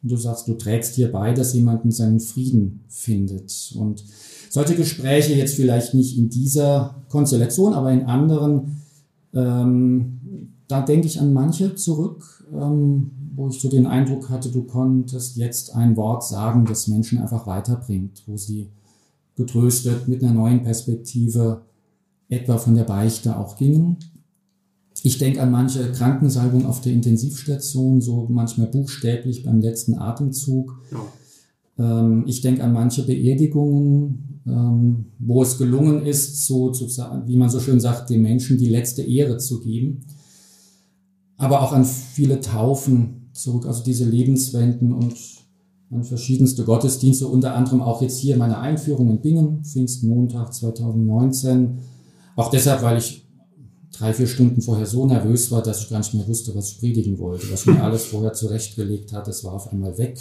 du 0.01 0.17
sagst, 0.17 0.47
du 0.47 0.53
trägst 0.53 0.95
hier 0.95 1.11
bei, 1.11 1.33
dass 1.33 1.53
jemanden 1.53 1.91
seinen 1.91 2.19
Frieden 2.19 2.83
findet. 2.87 3.73
Und 3.77 4.03
solche 4.49 4.75
Gespräche 4.75 5.33
jetzt 5.33 5.55
vielleicht 5.55 5.93
nicht 5.93 6.17
in 6.17 6.29
dieser 6.29 7.03
Konstellation, 7.09 7.73
aber 7.73 7.91
in 7.91 8.05
anderen, 8.05 8.81
ähm, 9.33 10.51
da 10.67 10.81
denke 10.81 11.07
ich 11.07 11.19
an 11.19 11.33
manche 11.33 11.75
zurück, 11.75 12.42
ähm, 12.51 13.11
wo 13.35 13.47
ich 13.47 13.59
so 13.59 13.69
den 13.69 13.87
Eindruck 13.87 14.29
hatte, 14.29 14.49
du 14.49 14.63
konntest 14.63 15.37
jetzt 15.37 15.75
ein 15.75 15.95
Wort 15.95 16.23
sagen, 16.23 16.65
das 16.65 16.87
Menschen 16.87 17.19
einfach 17.19 17.47
weiterbringt, 17.47 18.23
wo 18.27 18.37
sie 18.37 18.69
getröstet 19.35 20.07
mit 20.07 20.23
einer 20.23 20.33
neuen 20.33 20.63
Perspektive 20.63 21.61
etwa 22.29 22.57
von 22.57 22.75
der 22.75 22.83
Beichte 22.83 23.37
auch 23.37 23.57
gingen. 23.57 23.97
Ich 25.01 25.17
denke 25.17 25.41
an 25.41 25.51
manche 25.51 25.91
Krankensalbung 25.91 26.65
auf 26.65 26.81
der 26.81 26.93
Intensivstation, 26.93 28.01
so 28.01 28.27
manchmal 28.29 28.67
buchstäblich 28.67 29.43
beim 29.43 29.59
letzten 29.59 29.95
Atemzug. 29.95 30.79
Ja. 30.91 31.99
Ähm, 31.99 32.23
ich 32.27 32.41
denke 32.41 32.63
an 32.63 32.73
manche 32.73 33.03
Beerdigungen, 33.03 34.41
ähm, 34.47 35.05
wo 35.19 35.41
es 35.41 35.57
gelungen 35.57 36.05
ist, 36.05 36.45
so 36.45 36.71
zu, 36.71 36.87
wie 37.25 37.35
man 37.35 37.49
so 37.49 37.59
schön 37.59 37.79
sagt, 37.79 38.09
den 38.09 38.21
Menschen 38.21 38.57
die 38.57 38.69
letzte 38.69 39.01
Ehre 39.01 39.37
zu 39.37 39.59
geben. 39.59 40.05
Aber 41.37 41.61
auch 41.61 41.71
an 41.71 41.85
viele 41.85 42.39
Taufen 42.39 43.29
zurück, 43.33 43.65
also 43.65 43.83
diese 43.83 44.05
Lebenswenden 44.05 44.93
und 44.93 45.15
an 45.91 46.03
verschiedenste 46.03 46.63
Gottesdienste, 46.63 47.27
unter 47.27 47.55
anderem 47.55 47.81
auch 47.81 48.01
jetzt 48.01 48.17
hier 48.17 48.37
meine 48.37 48.57
Einführung 48.59 49.09
in 49.09 49.21
Bingen, 49.21 49.63
Pfingstmontag 49.63 50.53
2019. 50.53 51.79
Auch 52.35 52.49
deshalb, 52.49 52.81
weil 52.81 52.97
ich 52.97 53.23
drei, 53.91 54.11
vier 54.11 54.27
Stunden 54.27 54.61
vorher 54.61 54.87
so 54.87 55.05
nervös 55.05 55.51
war, 55.51 55.61
dass 55.61 55.81
ich 55.81 55.89
gar 55.89 55.99
nicht 55.99 56.13
mehr 56.13 56.27
wusste, 56.27 56.55
was 56.55 56.71
ich 56.71 56.79
predigen 56.79 57.19
wollte. 57.19 57.51
Was 57.51 57.65
mir 57.65 57.81
alles 57.83 58.05
vorher 58.05 58.33
zurechtgelegt 58.33 59.13
hat, 59.13 59.27
das 59.27 59.43
war 59.43 59.53
auf 59.53 59.71
einmal 59.71 59.97
weg. 59.97 60.17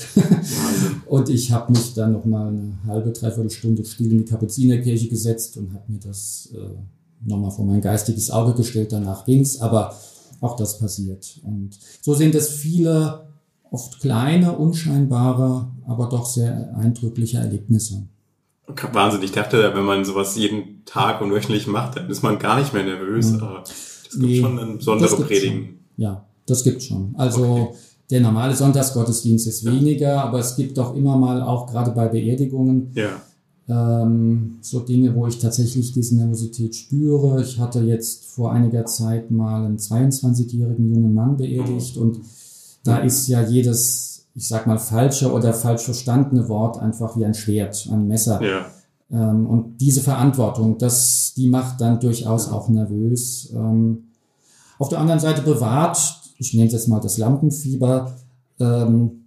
und 1.07 1.31
ich 1.31 1.50
habe 1.52 1.73
mich 1.73 1.95
dann 1.95 2.12
noch 2.12 2.25
mal 2.25 2.49
eine 2.49 2.78
halbe, 2.87 3.12
dreiviertel 3.12 3.50
Stunde 3.50 3.85
still 3.85 4.12
in 4.12 4.19
die 4.19 4.25
Kapuzinerkirche 4.25 5.09
gesetzt 5.09 5.57
und 5.57 5.73
habe 5.73 5.90
mir 5.90 6.00
das 6.00 6.50
äh, 6.54 7.28
nochmal 7.28 7.50
vor 7.50 7.64
mein 7.64 7.81
geistiges 7.81 8.31
Auge 8.31 8.52
gestellt. 8.52 8.92
Danach 8.92 9.25
ging's, 9.25 9.59
aber 9.59 9.95
auch 10.43 10.57
das 10.57 10.79
passiert. 10.79 11.41
Und 11.45 11.79
so 12.03 12.15
sind 12.15 12.35
es 12.35 12.51
viele, 12.51 13.27
oft 13.71 14.01
kleine, 14.01 14.53
unscheinbare, 14.53 15.69
aber 15.87 16.09
doch 16.09 16.27
sehr 16.27 16.77
eindrückliche 16.77 17.39
Erlebnisse. 17.39 18.07
Wahnsinn, 18.93 19.23
ich 19.23 19.33
dachte, 19.33 19.73
wenn 19.75 19.85
man 19.85 20.05
sowas 20.05 20.37
jeden 20.37 20.85
Tag 20.85 21.21
und 21.21 21.33
wöchentlich 21.33 21.67
macht, 21.67 21.97
dann 21.97 22.11
ist 22.11 22.23
man 22.23 22.39
gar 22.39 22.59
nicht 22.59 22.73
mehr 22.73 22.85
nervös. 22.85 23.33
Mhm. 23.33 23.41
Aber 23.41 23.61
das 23.61 24.13
gibt 24.13 24.25
nee, 24.25 24.41
schon 24.41 24.59
eine 24.59 24.77
besondere 24.77 25.17
Predigen. 25.23 25.81
Ja, 25.97 26.27
das 26.47 26.65
gibt 26.65 26.83
schon. 26.83 27.15
Also 27.17 27.45
okay. 27.45 27.75
der 28.11 28.21
normale 28.21 28.55
Sonntagsgottesdienst 28.55 29.47
ist 29.47 29.63
ja. 29.63 29.73
weniger, 29.73 30.23
aber 30.23 30.39
es 30.39 30.57
gibt 30.57 30.77
doch 30.79 30.95
immer 30.95 31.17
mal 31.17 31.43
auch 31.43 31.67
gerade 31.67 31.93
bei 31.93 32.09
Beerdigungen 32.09 32.91
ja. 32.95 33.11
Ähm, 33.69 34.59
so 34.61 34.81
Dinge, 34.81 35.14
wo 35.14 35.26
ich 35.26 35.38
tatsächlich 35.38 35.92
diese 35.92 36.16
Nervosität 36.16 36.75
spüre. 36.75 37.40
Ich 37.42 37.59
hatte 37.59 37.81
jetzt 37.81 38.25
vor 38.26 38.52
einiger 38.52 38.85
Zeit 38.87 39.31
mal 39.31 39.64
einen 39.64 39.78
22-jährigen 39.78 40.92
jungen 40.92 41.14
Mann 41.14 41.37
beerdigt 41.37 41.97
und 41.97 42.21
da 42.85 42.99
ist 42.99 43.28
ja 43.28 43.42
jedes 43.42 44.12
ich 44.35 44.49
sag 44.49 44.66
mal, 44.66 44.78
falsche 44.78 45.33
oder 45.33 45.52
falsch 45.52 45.83
verstandene 45.83 46.49
Wort 46.49 46.78
einfach 46.78 47.16
wie 47.16 47.25
ein 47.25 47.35
Schwert, 47.35 47.88
ein 47.90 48.07
Messer. 48.07 48.40
Ja. 48.42 48.66
Ähm, 49.11 49.47
und 49.47 49.78
diese 49.78 50.00
Verantwortung, 50.00 50.78
das, 50.78 51.35
die 51.37 51.49
macht 51.49 51.81
dann 51.81 52.00
durchaus 52.00 52.50
auch 52.50 52.69
nervös. 52.69 53.52
Ähm, 53.54 54.04
auf 54.78 54.88
der 54.88 55.00
anderen 55.00 55.21
Seite 55.21 55.42
bewahrt, 55.42 55.99
ich 56.38 56.54
nenne 56.54 56.66
es 56.66 56.73
jetzt 56.73 56.88
mal 56.88 57.00
das 57.00 57.19
Lampenfieber, 57.19 58.16
ähm, 58.59 59.22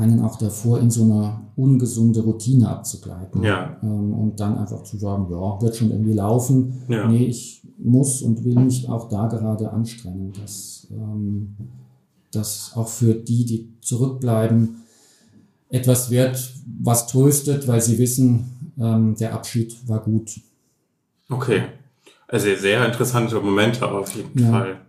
einen 0.00 0.20
auch 0.20 0.36
davor 0.36 0.80
in 0.80 0.90
so 0.90 1.04
eine 1.04 1.40
ungesunde 1.56 2.20
Routine 2.20 2.68
abzugleiten. 2.68 3.42
Ja. 3.42 3.76
Ähm, 3.82 4.14
und 4.14 4.40
dann 4.40 4.56
einfach 4.56 4.82
zu 4.82 4.96
sagen, 4.96 5.26
ja, 5.30 5.60
wird 5.60 5.76
schon 5.76 5.90
irgendwie 5.90 6.14
laufen. 6.14 6.82
Ja. 6.88 7.06
Nee, 7.06 7.26
ich 7.26 7.62
muss 7.78 8.22
und 8.22 8.44
will 8.44 8.54
mich 8.54 8.88
auch 8.88 9.08
da 9.08 9.26
gerade 9.26 9.70
anstrengen. 9.70 10.32
Das, 10.40 10.86
ähm, 10.90 11.56
dass 12.32 12.72
auch 12.74 12.88
für 12.88 13.14
die, 13.14 13.44
die 13.44 13.72
zurückbleiben, 13.80 14.76
etwas 15.68 16.10
wird, 16.10 16.54
was 16.80 17.06
tröstet, 17.06 17.68
weil 17.68 17.80
sie 17.80 17.98
wissen, 17.98 18.72
ähm, 18.78 19.14
der 19.16 19.34
Abschied 19.34 19.76
war 19.88 20.00
gut. 20.00 20.40
Okay. 21.28 21.62
Also 22.26 22.54
sehr 22.54 22.84
interessante 22.86 23.40
Momente 23.40 23.90
auf 23.90 24.14
jeden 24.14 24.40
ja. 24.40 24.50
Fall. 24.50 24.80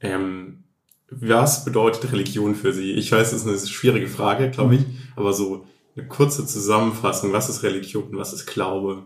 Ähm, 0.00 0.64
was 1.20 1.64
bedeutet 1.64 2.12
Religion 2.12 2.54
für 2.54 2.72
Sie? 2.72 2.92
Ich 2.92 3.10
weiß, 3.12 3.30
das 3.30 3.42
ist 3.42 3.48
eine 3.48 3.58
schwierige 3.58 4.08
Frage, 4.08 4.50
glaube 4.50 4.76
ich, 4.76 4.80
mhm. 4.80 4.96
aber 5.16 5.32
so 5.32 5.64
eine 5.96 6.06
kurze 6.08 6.46
Zusammenfassung. 6.46 7.32
Was 7.32 7.48
ist 7.48 7.62
Religion? 7.62 8.08
Was 8.12 8.32
ist 8.32 8.46
Glaube? 8.46 9.04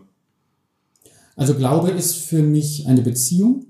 Also 1.35 1.53
Glaube 1.53 1.91
ist 1.91 2.15
für 2.15 2.41
mich 2.41 2.87
eine 2.87 3.01
Beziehung 3.01 3.67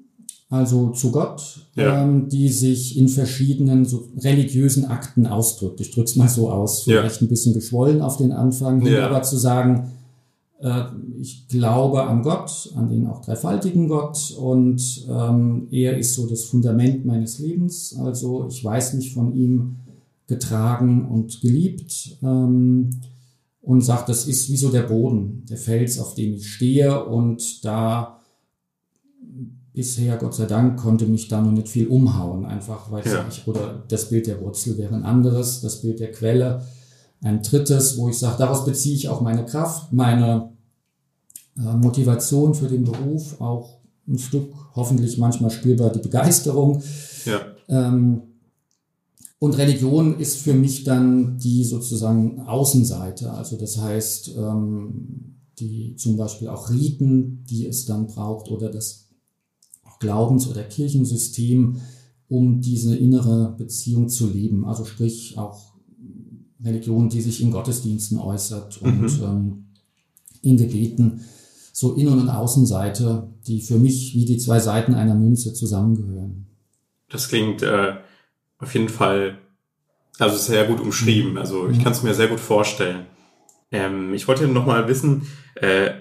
also 0.50 0.92
zu 0.92 1.12
Gott, 1.12 1.60
ja. 1.76 2.04
ähm, 2.04 2.30
die 2.30 2.48
sich 2.48 2.98
in 2.98 3.10
verschiedenen 3.10 3.84
so 3.84 4.08
religiösen 4.18 4.86
Akten 4.86 5.28
ausdrückt. 5.28 5.82
Ich 5.82 5.92
drück's 5.92 6.16
mal 6.16 6.30
so 6.30 6.50
aus, 6.50 6.84
vielleicht 6.84 7.20
ja. 7.20 7.26
ein 7.26 7.30
bisschen 7.30 7.54
geschwollen 7.54 8.02
auf 8.02 8.16
den 8.16 8.32
Anfang, 8.32 8.86
ja. 8.86 9.08
aber 9.08 9.24
zu 9.24 9.36
sagen, 9.36 9.92
ich 11.20 11.48
glaube 11.48 12.04
an 12.04 12.24
Gott, 12.24 12.72
an 12.76 12.90
den 12.90 13.06
auch 13.06 13.22
dreifaltigen 13.22 13.88
Gott 13.88 14.36
und 14.40 15.06
ähm, 15.08 15.68
er 15.70 15.98
ist 15.98 16.16
so 16.16 16.28
das 16.28 16.46
Fundament 16.46 17.06
meines 17.06 17.38
Lebens. 17.38 17.96
Also 18.00 18.48
ich 18.50 18.64
weiß 18.64 18.96
mich 18.96 19.14
von 19.14 19.36
ihm 19.36 19.76
getragen 20.26 21.08
und 21.10 21.42
geliebt 21.42 22.18
ähm, 22.24 22.90
und 23.62 23.82
sagt, 23.82 24.10
das 24.10 24.28
ist 24.28 24.50
wie 24.50 24.58
so 24.58 24.72
der 24.72 24.84
Boden, 24.84 25.46
der 25.48 25.58
Fels, 25.58 26.00
auf 26.00 26.16
dem 26.16 26.34
ich 26.34 26.52
stehe 26.52 27.06
und 27.06 27.64
da 27.64 28.20
bisher, 29.74 30.18
Gott 30.18 30.34
sei 30.34 30.48
Dank, 30.48 30.80
konnte 30.80 31.06
mich 31.06 31.28
da 31.28 31.40
noch 31.40 31.52
nicht 31.52 31.70
viel 31.70 31.86
umhauen, 31.86 32.46
einfach 32.46 32.92
weil 32.92 33.06
ja. 33.06 33.28
ich, 33.30 33.48
oder 33.48 33.84
das 33.88 34.10
Bild 34.10 34.26
der 34.26 34.42
Wurzel 34.42 34.76
wäre 34.80 34.96
ein 34.96 35.04
anderes, 35.04 35.62
das 35.62 35.84
Bild 35.84 36.00
der 36.00 36.12
Quelle 36.12 36.64
ein 37.22 37.42
drittes, 37.42 37.98
wo 37.98 38.10
ich 38.10 38.18
sage, 38.18 38.38
daraus 38.38 38.66
beziehe 38.66 38.96
ich 38.96 39.10
auch 39.10 39.22
meine 39.22 39.46
Kraft, 39.46 39.92
meine 39.92 40.52
äh, 41.58 41.74
Motivation 41.76 42.54
für 42.54 42.68
den 42.68 42.84
Beruf, 42.84 43.42
auch 43.42 43.80
ein 44.08 44.20
Stück, 44.20 44.54
hoffentlich 44.76 45.18
manchmal 45.18 45.52
spürbar 45.52 45.92
die 45.92 46.00
Begeisterung. 46.00 46.82
Ja. 47.26 47.42
Ähm, 47.68 48.22
und 49.40 49.58
Religion 49.58 50.20
ist 50.20 50.38
für 50.38 50.54
mich 50.54 50.84
dann 50.84 51.38
die 51.38 51.64
sozusagen 51.64 52.42
Außenseite, 52.42 53.32
also 53.32 53.58
das 53.58 53.78
heißt, 53.78 54.36
ähm, 54.38 55.36
die 55.60 55.96
zum 55.96 56.18
Beispiel 56.18 56.48
auch 56.48 56.70
Riten, 56.70 57.44
die 57.50 57.66
es 57.68 57.86
dann 57.86 58.08
braucht, 58.08 58.50
oder 58.50 58.70
das 58.70 59.10
Glaubens- 60.00 60.48
oder 60.48 60.64
Kirchensystem, 60.64 61.78
um 62.30 62.62
diese 62.62 62.96
innere 62.96 63.56
Beziehung 63.58 64.10
zu 64.10 64.28
leben. 64.28 64.66
Also 64.66 64.86
sprich 64.86 65.38
auch 65.38 65.77
Religion, 66.68 67.10
die 67.10 67.22
sich 67.22 67.42
in 67.42 67.52
Gottesdiensten 67.52 68.20
äußert 68.20 68.82
und 68.82 69.02
mhm. 69.02 69.24
ähm, 69.24 69.66
in 70.42 70.58
Gebeten. 70.58 71.22
So 71.74 71.94
Innen- 71.94 72.20
und 72.20 72.30
Außenseite, 72.30 73.30
die 73.46 73.62
für 73.62 73.78
mich 73.78 74.14
wie 74.16 74.26
die 74.26 74.38
zwei 74.38 74.60
Seiten 74.60 74.96
einer 74.96 75.16
Münze 75.16 75.54
zusammengehören. 75.54 76.48
Das 77.10 77.30
klingt 77.30 77.62
äh, 77.62 77.94
auf 78.60 78.74
jeden 78.74 78.90
Fall 78.90 79.38
also 80.20 80.38
sehr 80.38 80.66
gut 80.66 80.80
umschrieben. 80.80 81.38
Also 81.38 81.70
ich 81.70 81.78
mhm. 81.78 81.84
kann 81.84 81.92
es 81.94 82.04
mir 82.04 82.14
sehr 82.14 82.28
gut 82.28 82.40
vorstellen. 82.40 83.06
Ähm, 83.72 84.14
ich 84.14 84.28
wollte 84.28 84.48
noch 84.48 84.66
mal 84.66 84.88
wissen, 84.88 85.28
äh, 85.56 85.92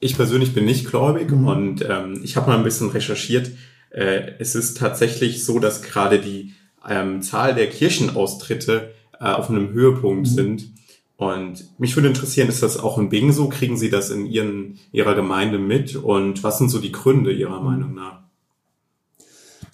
ich 0.00 0.16
persönlich 0.16 0.54
bin 0.54 0.66
nicht 0.66 0.86
gläubig 0.86 1.30
Mhm. 1.30 1.46
und 1.46 1.84
ähm, 1.88 2.20
ich 2.22 2.36
habe 2.36 2.50
mal 2.50 2.58
ein 2.58 2.64
bisschen 2.64 2.90
recherchiert. 2.90 3.50
Äh, 3.90 4.32
es 4.38 4.54
ist 4.54 4.76
tatsächlich 4.76 5.44
so, 5.44 5.58
dass 5.58 5.82
gerade 5.82 6.20
die 6.20 6.52
ähm, 6.88 7.22
Zahl 7.22 7.54
der 7.54 7.68
Kirchenaustritte 7.68 8.92
äh, 9.20 9.24
auf 9.32 9.50
einem 9.50 9.70
Höhepunkt 9.72 10.28
Mhm. 10.28 10.34
sind. 10.34 10.70
Und 11.16 11.64
mich 11.78 11.94
würde 11.96 12.08
interessieren, 12.08 12.48
ist 12.48 12.62
das 12.62 12.78
auch 12.78 12.98
in 12.98 13.08
Bingen 13.08 13.32
so? 13.32 13.48
Kriegen 13.48 13.76
Sie 13.76 13.88
das 13.90 14.10
in 14.10 14.26
Ihren, 14.26 14.78
Ihrer 14.92 15.14
Gemeinde 15.14 15.58
mit? 15.58 15.94
Und 15.96 16.42
was 16.42 16.58
sind 16.58 16.70
so 16.70 16.80
die 16.80 16.92
Gründe 16.92 17.32
Ihrer 17.32 17.60
Mhm. 17.60 17.64
Meinung 17.66 17.94
nach? 17.94 18.20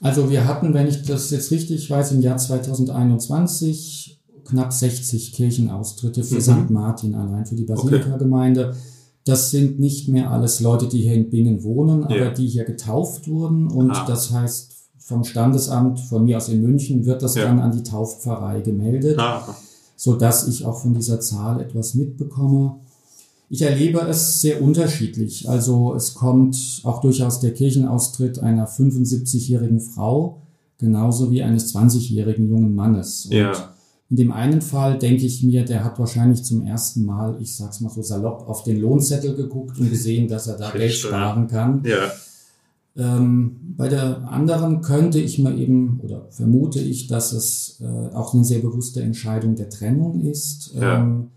Also 0.02 0.30
wir 0.30 0.46
hatten, 0.46 0.72
wenn 0.74 0.86
ich 0.86 1.02
das 1.02 1.30
jetzt 1.30 1.50
richtig 1.50 1.90
weiß, 1.90 2.12
im 2.12 2.20
Jahr 2.22 2.36
2021 2.38 4.18
knapp 4.44 4.72
60 4.72 5.32
Kirchenaustritte 5.32 6.24
für 6.24 6.36
Mhm. 6.36 6.40
St. 6.40 6.70
Martin 6.70 7.14
allein, 7.14 7.46
für 7.46 7.54
die 7.56 7.64
Basilika-Gemeinde. 7.64 8.74
Das 9.26 9.50
sind 9.50 9.78
nicht 9.78 10.08
mehr 10.08 10.30
alles 10.30 10.60
Leute, 10.60 10.88
die 10.88 11.02
hier 11.02 11.12
in 11.14 11.28
Bingen 11.30 11.62
wohnen, 11.62 12.04
aber 12.04 12.16
Ja. 12.16 12.30
die 12.30 12.46
hier 12.48 12.64
getauft 12.64 13.28
wurden. 13.28 13.68
Und 13.68 13.90
Ah. 13.90 14.04
das 14.06 14.30
heißt, 14.32 14.79
vom 15.10 15.24
Standesamt, 15.24 16.00
von 16.00 16.24
mir 16.24 16.36
aus 16.38 16.48
in 16.48 16.62
München, 16.62 17.04
wird 17.04 17.20
das 17.22 17.34
Ja. 17.34 17.44
dann 17.44 17.58
an 17.58 17.72
die 17.72 17.82
Taufpfarrei 17.82 18.60
gemeldet, 18.60 19.18
Ah, 19.18 19.42
so 19.96 20.14
dass 20.14 20.48
ich 20.48 20.64
auch 20.64 20.80
von 20.80 20.94
dieser 20.94 21.20
Zahl 21.20 21.60
etwas 21.60 21.94
mitbekomme. 21.94 22.76
Ich 23.50 23.62
erlebe 23.62 23.98
es 24.08 24.40
sehr 24.40 24.62
unterschiedlich. 24.62 25.48
Also 25.48 25.94
es 25.94 26.14
kommt 26.14 26.56
auch 26.84 27.00
durchaus 27.00 27.40
der 27.40 27.52
Kirchenaustritt 27.52 28.38
einer 28.38 28.66
75-jährigen 28.68 29.80
Frau, 29.80 30.42
genauso 30.78 31.30
wie 31.32 31.42
eines 31.42 31.74
20-jährigen 31.74 32.48
jungen 32.48 32.74
Mannes. 32.76 33.26
Und 33.26 33.32
Ja. 33.32 33.52
in 34.08 34.16
dem 34.16 34.30
einen 34.32 34.62
Fall 34.62 34.96
denke 34.98 35.26
ich 35.26 35.42
mir, 35.42 35.64
der 35.64 35.82
hat 35.84 35.98
wahrscheinlich 35.98 36.44
zum 36.44 36.62
ersten 36.64 37.04
Mal, 37.04 37.36
ich 37.40 37.56
sag's 37.56 37.80
mal 37.80 37.90
so 37.90 38.02
salopp, 38.02 38.48
auf 38.48 38.62
den 38.62 38.80
Lohnzettel 38.80 39.34
geguckt 39.34 39.78
und 39.80 39.90
gesehen, 39.90 40.28
dass 40.28 40.46
er 40.46 40.56
da 40.56 40.70
Geld 40.70 40.92
sparen 40.92 41.48
kann. 41.48 41.82
ja, 41.84 42.10
Ähm, 42.96 43.74
bei 43.76 43.88
der 43.88 44.28
anderen 44.28 44.82
könnte 44.82 45.20
ich 45.20 45.38
mir 45.38 45.56
eben 45.56 46.00
oder 46.02 46.26
vermute 46.30 46.80
ich, 46.80 47.06
dass 47.06 47.32
es 47.32 47.80
äh, 47.80 48.14
auch 48.14 48.34
eine 48.34 48.44
sehr 48.44 48.58
bewusste 48.58 49.02
Entscheidung 49.02 49.54
der 49.54 49.70
Trennung 49.70 50.20
ist. 50.20 50.74
Ja. 50.74 50.98
Ähm, 50.98 51.28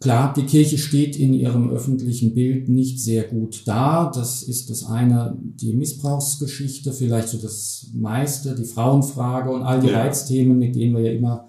klar, 0.00 0.32
die 0.34 0.44
Kirche 0.44 0.78
steht 0.78 1.16
in 1.16 1.34
ihrem 1.34 1.70
öffentlichen 1.70 2.32
Bild 2.32 2.68
nicht 2.68 3.00
sehr 3.00 3.24
gut 3.24 3.62
da. 3.66 4.10
Das 4.14 4.42
ist 4.44 4.70
das 4.70 4.86
eine, 4.86 5.36
die 5.40 5.72
Missbrauchsgeschichte, 5.72 6.92
vielleicht 6.92 7.28
so 7.28 7.38
das 7.38 7.88
meiste, 7.92 8.54
die 8.54 8.64
Frauenfrage 8.64 9.50
und 9.50 9.62
all 9.62 9.80
die 9.80 9.88
Ja. 9.88 10.02
Reizthemen, 10.02 10.58
mit 10.58 10.76
denen 10.76 10.94
wir 10.94 11.02
ja 11.02 11.12
immer 11.12 11.48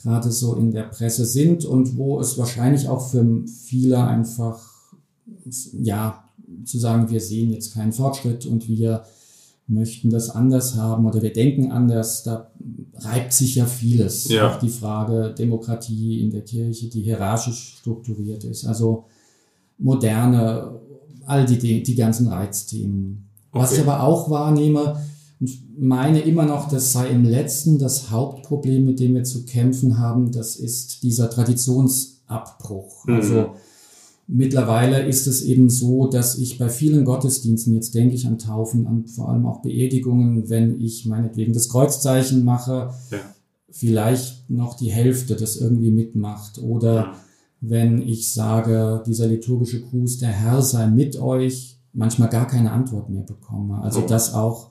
gerade 0.00 0.30
so 0.30 0.54
in 0.54 0.70
der 0.70 0.84
Presse 0.84 1.26
sind 1.26 1.64
und 1.64 1.96
wo 1.96 2.20
es 2.20 2.38
wahrscheinlich 2.38 2.88
auch 2.88 3.10
für 3.10 3.44
viele 3.46 4.02
einfach 4.02 4.60
ja, 5.72 6.27
zu 6.64 6.78
sagen, 6.78 7.10
wir 7.10 7.20
sehen 7.20 7.52
jetzt 7.52 7.74
keinen 7.74 7.92
Fortschritt 7.92 8.46
und 8.46 8.68
wir 8.68 9.04
möchten 9.68 10.08
das 10.10 10.30
anders 10.30 10.76
haben 10.76 11.06
oder 11.06 11.20
wir 11.20 11.32
denken 11.32 11.70
anders, 11.70 12.22
da 12.22 12.50
reibt 12.94 13.32
sich 13.32 13.56
ja 13.56 13.66
vieles. 13.66 14.28
Ja. 14.28 14.50
Auch 14.50 14.58
die 14.58 14.70
Frage 14.70 15.34
Demokratie 15.36 16.20
in 16.20 16.30
der 16.30 16.40
Kirche, 16.40 16.88
die 16.88 17.02
hierarchisch 17.02 17.76
strukturiert 17.78 18.44
ist. 18.44 18.66
Also 18.66 19.04
moderne, 19.76 20.80
all 21.26 21.44
die, 21.44 21.82
die, 21.82 21.94
ganzen 21.94 22.28
Reizthemen. 22.28 23.28
Was 23.52 23.72
Okay. 23.72 23.80
ich 23.80 23.86
aber 23.86 24.02
auch 24.02 24.30
wahrnehme 24.30 24.96
und 25.38 25.50
meine 25.78 26.20
immer 26.20 26.46
noch, 26.46 26.68
das 26.68 26.92
sei 26.92 27.08
im 27.08 27.24
letzten 27.24 27.78
das 27.78 28.10
Hauptproblem, 28.10 28.84
mit 28.84 29.00
dem 29.00 29.14
wir 29.14 29.24
zu 29.24 29.44
kämpfen 29.44 29.98
haben, 29.98 30.32
das 30.32 30.56
ist 30.56 31.02
dieser 31.02 31.30
Traditionsabbruch. 31.30 33.06
Mhm. 33.06 33.14
Also 33.14 33.54
Mittlerweile 34.30 35.06
ist 35.06 35.26
es 35.26 35.40
eben 35.42 35.70
so, 35.70 36.06
dass 36.06 36.36
ich 36.36 36.58
bei 36.58 36.68
vielen 36.68 37.06
Gottesdiensten, 37.06 37.74
jetzt 37.74 37.94
denke 37.94 38.14
ich 38.14 38.26
an 38.26 38.36
Taufen, 38.38 38.86
an 38.86 39.06
vor 39.06 39.30
allem 39.30 39.46
auch 39.46 39.62
Beerdigungen, 39.62 40.50
wenn 40.50 40.78
ich 40.82 41.06
meinetwegen 41.06 41.54
das 41.54 41.70
Kreuzzeichen 41.70 42.44
mache, 42.44 42.90
ja, 43.10 43.18
vielleicht 43.70 44.50
noch 44.50 44.74
die 44.74 44.90
Hälfte 44.90 45.34
das 45.34 45.56
irgendwie 45.56 45.90
mitmacht. 45.90 46.58
Oder 46.58 46.94
ja, 46.94 47.14
wenn 47.62 48.02
ich 48.02 48.30
sage, 48.32 49.02
dieser 49.06 49.26
liturgische 49.26 49.80
Gruß, 49.80 50.18
der 50.18 50.28
Herr 50.28 50.60
sei 50.60 50.86
mit 50.88 51.18
euch, 51.18 51.78
manchmal 51.94 52.28
gar 52.28 52.46
keine 52.46 52.72
Antwort 52.72 53.08
mehr 53.08 53.22
bekomme. 53.22 53.80
Also 53.80 54.00
Oh. 54.00 54.06
das 54.06 54.34
auch 54.34 54.70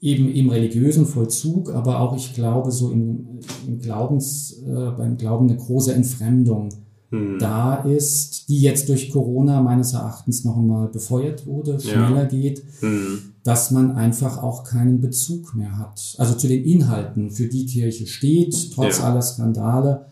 eben 0.00 0.32
im 0.32 0.48
religiösen 0.48 1.04
Vollzug, 1.04 1.70
aber 1.74 2.00
auch, 2.00 2.16
ich 2.16 2.32
glaube, 2.32 2.70
so 2.72 2.90
im, 2.90 3.40
im 3.66 3.78
Glaubens, 3.78 4.62
äh, 4.66 4.90
beim 4.96 5.18
Glauben 5.18 5.50
eine 5.50 5.58
große 5.58 5.92
Entfremdung 5.92 6.70
hm, 7.10 7.38
da 7.38 7.76
ist, 7.76 8.48
die 8.48 8.60
jetzt 8.60 8.88
durch 8.88 9.10
Corona 9.10 9.62
meines 9.62 9.92
Erachtens 9.94 10.44
noch 10.44 10.56
einmal 10.56 10.88
befeuert 10.88 11.46
wurde, 11.46 11.80
schneller 11.80 12.26
geht, 12.26 12.62
hm, 12.80 13.18
dass 13.44 13.70
man 13.70 13.92
einfach 13.92 14.42
auch 14.42 14.64
keinen 14.64 15.00
Bezug 15.00 15.54
mehr 15.54 15.78
hat. 15.78 16.14
Also 16.18 16.34
zu 16.34 16.48
den 16.48 16.64
Inhalten, 16.64 17.30
für 17.30 17.46
die 17.48 17.64
Kirche 17.66 18.06
steht, 18.06 18.72
trotz 18.74 18.98
Ja. 18.98 19.04
aller 19.04 19.22
Skandale. 19.22 20.06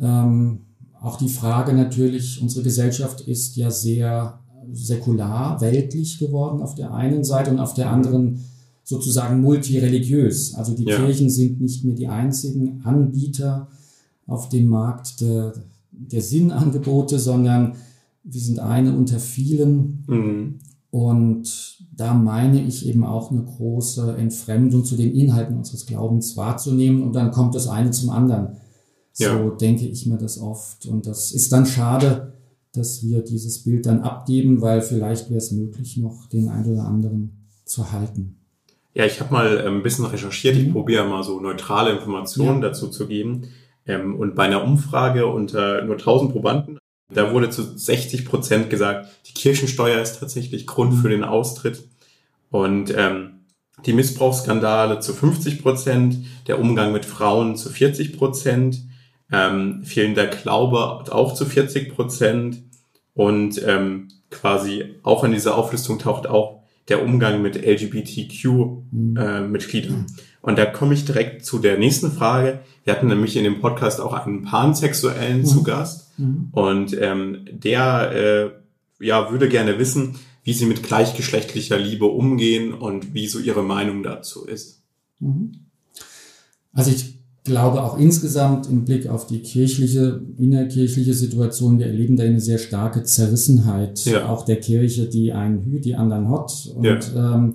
Ähm, 0.00 0.60
auch 1.00 1.16
die 1.18 1.28
Frage 1.28 1.72
natürlich, 1.72 2.42
unsere 2.42 2.64
Gesellschaft 2.64 3.20
ist 3.22 3.56
ja 3.56 3.70
sehr 3.70 4.40
säkular, 4.72 5.60
weltlich 5.60 6.18
geworden 6.18 6.60
auf 6.60 6.74
der 6.74 6.92
einen 6.92 7.22
Seite 7.22 7.50
und 7.50 7.60
auf 7.60 7.74
der 7.74 7.90
anderen 7.90 8.40
sozusagen 8.82 9.40
multireligiös. 9.40 10.54
Also 10.54 10.74
die 10.74 10.84
Ja. 10.84 10.96
Kirchen 10.96 11.30
sind 11.30 11.60
nicht 11.60 11.84
mehr 11.84 11.94
die 11.94 12.08
einzigen 12.08 12.80
Anbieter 12.84 13.68
auf 14.26 14.48
dem 14.48 14.66
Markt 14.68 15.20
der, 15.20 15.52
der 15.96 16.22
Sinnangebote, 16.22 17.18
sondern 17.18 17.74
wir 18.22 18.40
sind 18.40 18.58
eine 18.60 18.96
unter 18.96 19.18
vielen. 19.18 20.04
hm, 20.08 20.58
Und 20.90 21.78
da 21.94 22.14
meine 22.14 22.62
ich 22.62 22.86
eben 22.86 23.04
auch 23.04 23.30
eine 23.30 23.42
große 23.44 24.16
Entfremdung 24.16 24.84
zu 24.84 24.96
den 24.96 25.14
Inhalten 25.14 25.56
unseres 25.56 25.86
Glaubens 25.86 26.36
wahrzunehmen 26.36 27.02
und 27.02 27.12
dann 27.14 27.30
kommt 27.32 27.54
das 27.54 27.68
eine 27.68 27.90
zum 27.90 28.10
anderen. 28.10 28.56
So 29.12 29.24
Ja. 29.24 29.50
denke 29.50 29.86
ich 29.86 30.06
mir 30.06 30.16
das 30.18 30.38
oft. 30.38 30.86
Und 30.86 31.06
das 31.06 31.32
ist 31.32 31.52
dann 31.52 31.66
schade, 31.66 32.34
dass 32.72 33.02
wir 33.02 33.22
dieses 33.22 33.64
Bild 33.64 33.86
dann 33.86 34.00
abgeben, 34.02 34.60
weil 34.60 34.82
vielleicht 34.82 35.28
wäre 35.30 35.38
es 35.38 35.52
möglich, 35.52 35.96
noch 35.96 36.26
den 36.28 36.48
einen 36.48 36.72
oder 36.72 36.84
anderen 36.86 37.46
zu 37.64 37.92
halten. 37.92 38.36
Ja, 38.94 39.04
ich 39.06 39.20
habe 39.20 39.32
mal 39.32 39.64
ähm, 39.66 39.76
ein 39.78 39.82
bisschen 39.82 40.06
recherchiert. 40.06 40.56
Ich 40.56 40.68
Mhm. 40.68 40.72
probiere 40.72 41.06
mal 41.08 41.22
so 41.22 41.40
neutrale 41.40 41.92
Informationen 41.92 42.62
Ja. 42.62 42.68
dazu 42.68 42.88
zu 42.88 43.06
geben. 43.06 43.42
Ähm, 43.86 44.16
und 44.16 44.34
bei 44.34 44.44
einer 44.44 44.64
Umfrage 44.64 45.26
unter 45.26 45.82
nur 45.82 45.96
1000 45.96 46.32
Probanden, 46.32 46.78
da 47.12 47.32
wurde 47.32 47.50
zu 47.50 47.62
60 47.62 48.24
Prozent 48.24 48.70
gesagt, 48.70 49.08
die 49.26 49.34
Kirchensteuer 49.34 50.00
ist 50.00 50.18
tatsächlich 50.18 50.66
Grund 50.66 50.94
für 50.94 51.08
den 51.08 51.24
Austritt. 51.24 51.88
Und 52.50 52.92
ähm, 52.96 53.44
die 53.84 53.92
Missbrauchsskandale 53.92 55.00
zu 55.00 55.12
50 55.12 55.62
Prozent, 55.62 56.26
der 56.46 56.58
Umgang 56.58 56.92
mit 56.92 57.04
Frauen 57.04 57.56
zu 57.56 57.70
40 57.70 58.16
Prozent, 58.16 58.82
ähm, 59.30 59.84
fehlender 59.84 60.26
Glaube 60.26 60.78
auch 61.12 61.34
zu 61.34 61.44
40 61.44 61.94
Prozent. 61.94 62.62
Und 63.14 63.62
ähm, 63.64 64.08
quasi 64.30 64.96
auch 65.02 65.24
in 65.24 65.32
dieser 65.32 65.56
Auflistung 65.56 65.98
taucht 65.98 66.26
auch 66.26 66.55
der 66.88 67.02
Umgang 67.02 67.42
mit 67.42 67.56
LGBTQ-Mitgliedern. 67.56 70.06
Und 70.40 70.58
da 70.58 70.64
komme 70.66 70.94
ich 70.94 71.04
direkt 71.04 71.44
zu 71.44 71.58
der 71.58 71.78
nächsten 71.78 72.12
Frage. 72.12 72.60
Wir 72.84 72.94
hatten 72.94 73.08
nämlich 73.08 73.36
in 73.36 73.44
dem 73.44 73.60
Podcast 73.60 74.00
auch 74.00 74.12
einen 74.12 74.42
Pansexuellen 74.42 75.44
zu 75.44 75.64
Gast. 75.64 76.16
Mhm. 76.18 76.48
Und 76.52 76.96
ähm, 77.00 77.46
der 77.50 78.12
äh, 78.12 78.50
ja, 79.04 79.30
würde 79.30 79.48
gerne 79.48 79.78
wissen, 79.78 80.14
wie 80.44 80.52
sie 80.52 80.66
mit 80.66 80.84
gleichgeschlechtlicher 80.84 81.76
Liebe 81.76 82.06
umgehen 82.06 82.72
und 82.72 83.14
wie 83.14 83.26
so 83.26 83.40
ihre 83.40 83.64
Meinung 83.64 84.04
dazu 84.04 84.46
ist. 84.46 84.84
Mhm. 85.18 85.66
Also 86.72 86.92
ich 86.92 87.15
glaube 87.46 87.82
auch 87.82 87.98
insgesamt 87.98 88.68
im 88.68 88.84
Blick 88.84 89.08
auf 89.08 89.26
die 89.26 89.38
kirchliche, 89.38 90.20
innerkirchliche 90.36 91.14
Situation, 91.14 91.78
wir 91.78 91.86
erleben 91.86 92.16
da 92.16 92.24
eine 92.24 92.40
sehr 92.40 92.58
starke 92.58 93.02
Zerrissenheit 93.04 94.04
Ja. 94.04 94.28
auch 94.28 94.44
der 94.44 94.56
Kirche, 94.60 95.06
die 95.06 95.32
einen 95.32 95.62
hüt, 95.64 95.86
die 95.86 95.94
anderen 95.94 96.28
hot. 96.28 96.70
Und 96.76 96.84
Ja. 96.84 97.34
ähm, 97.34 97.54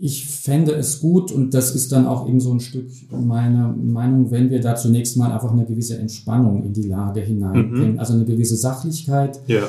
ich 0.00 0.26
fände 0.26 0.72
es 0.74 1.00
gut, 1.00 1.32
und 1.32 1.54
das 1.54 1.74
ist 1.74 1.90
dann 1.92 2.06
auch 2.06 2.28
eben 2.28 2.40
so 2.40 2.52
ein 2.52 2.60
Stück 2.60 2.88
meine 3.10 3.74
Meinung, 3.76 4.30
wenn 4.30 4.48
wir 4.50 4.60
da 4.60 4.76
zunächst 4.76 5.16
mal 5.16 5.32
einfach 5.32 5.52
eine 5.52 5.64
gewisse 5.64 5.98
Entspannung 5.98 6.64
in 6.64 6.72
die 6.72 6.86
Lage 6.88 7.20
hineinbringen, 7.20 7.92
Mhm. 7.94 7.98
also 7.98 8.14
eine 8.14 8.24
gewisse 8.24 8.56
Sachlichkeit. 8.56 9.40
Ja, 9.46 9.64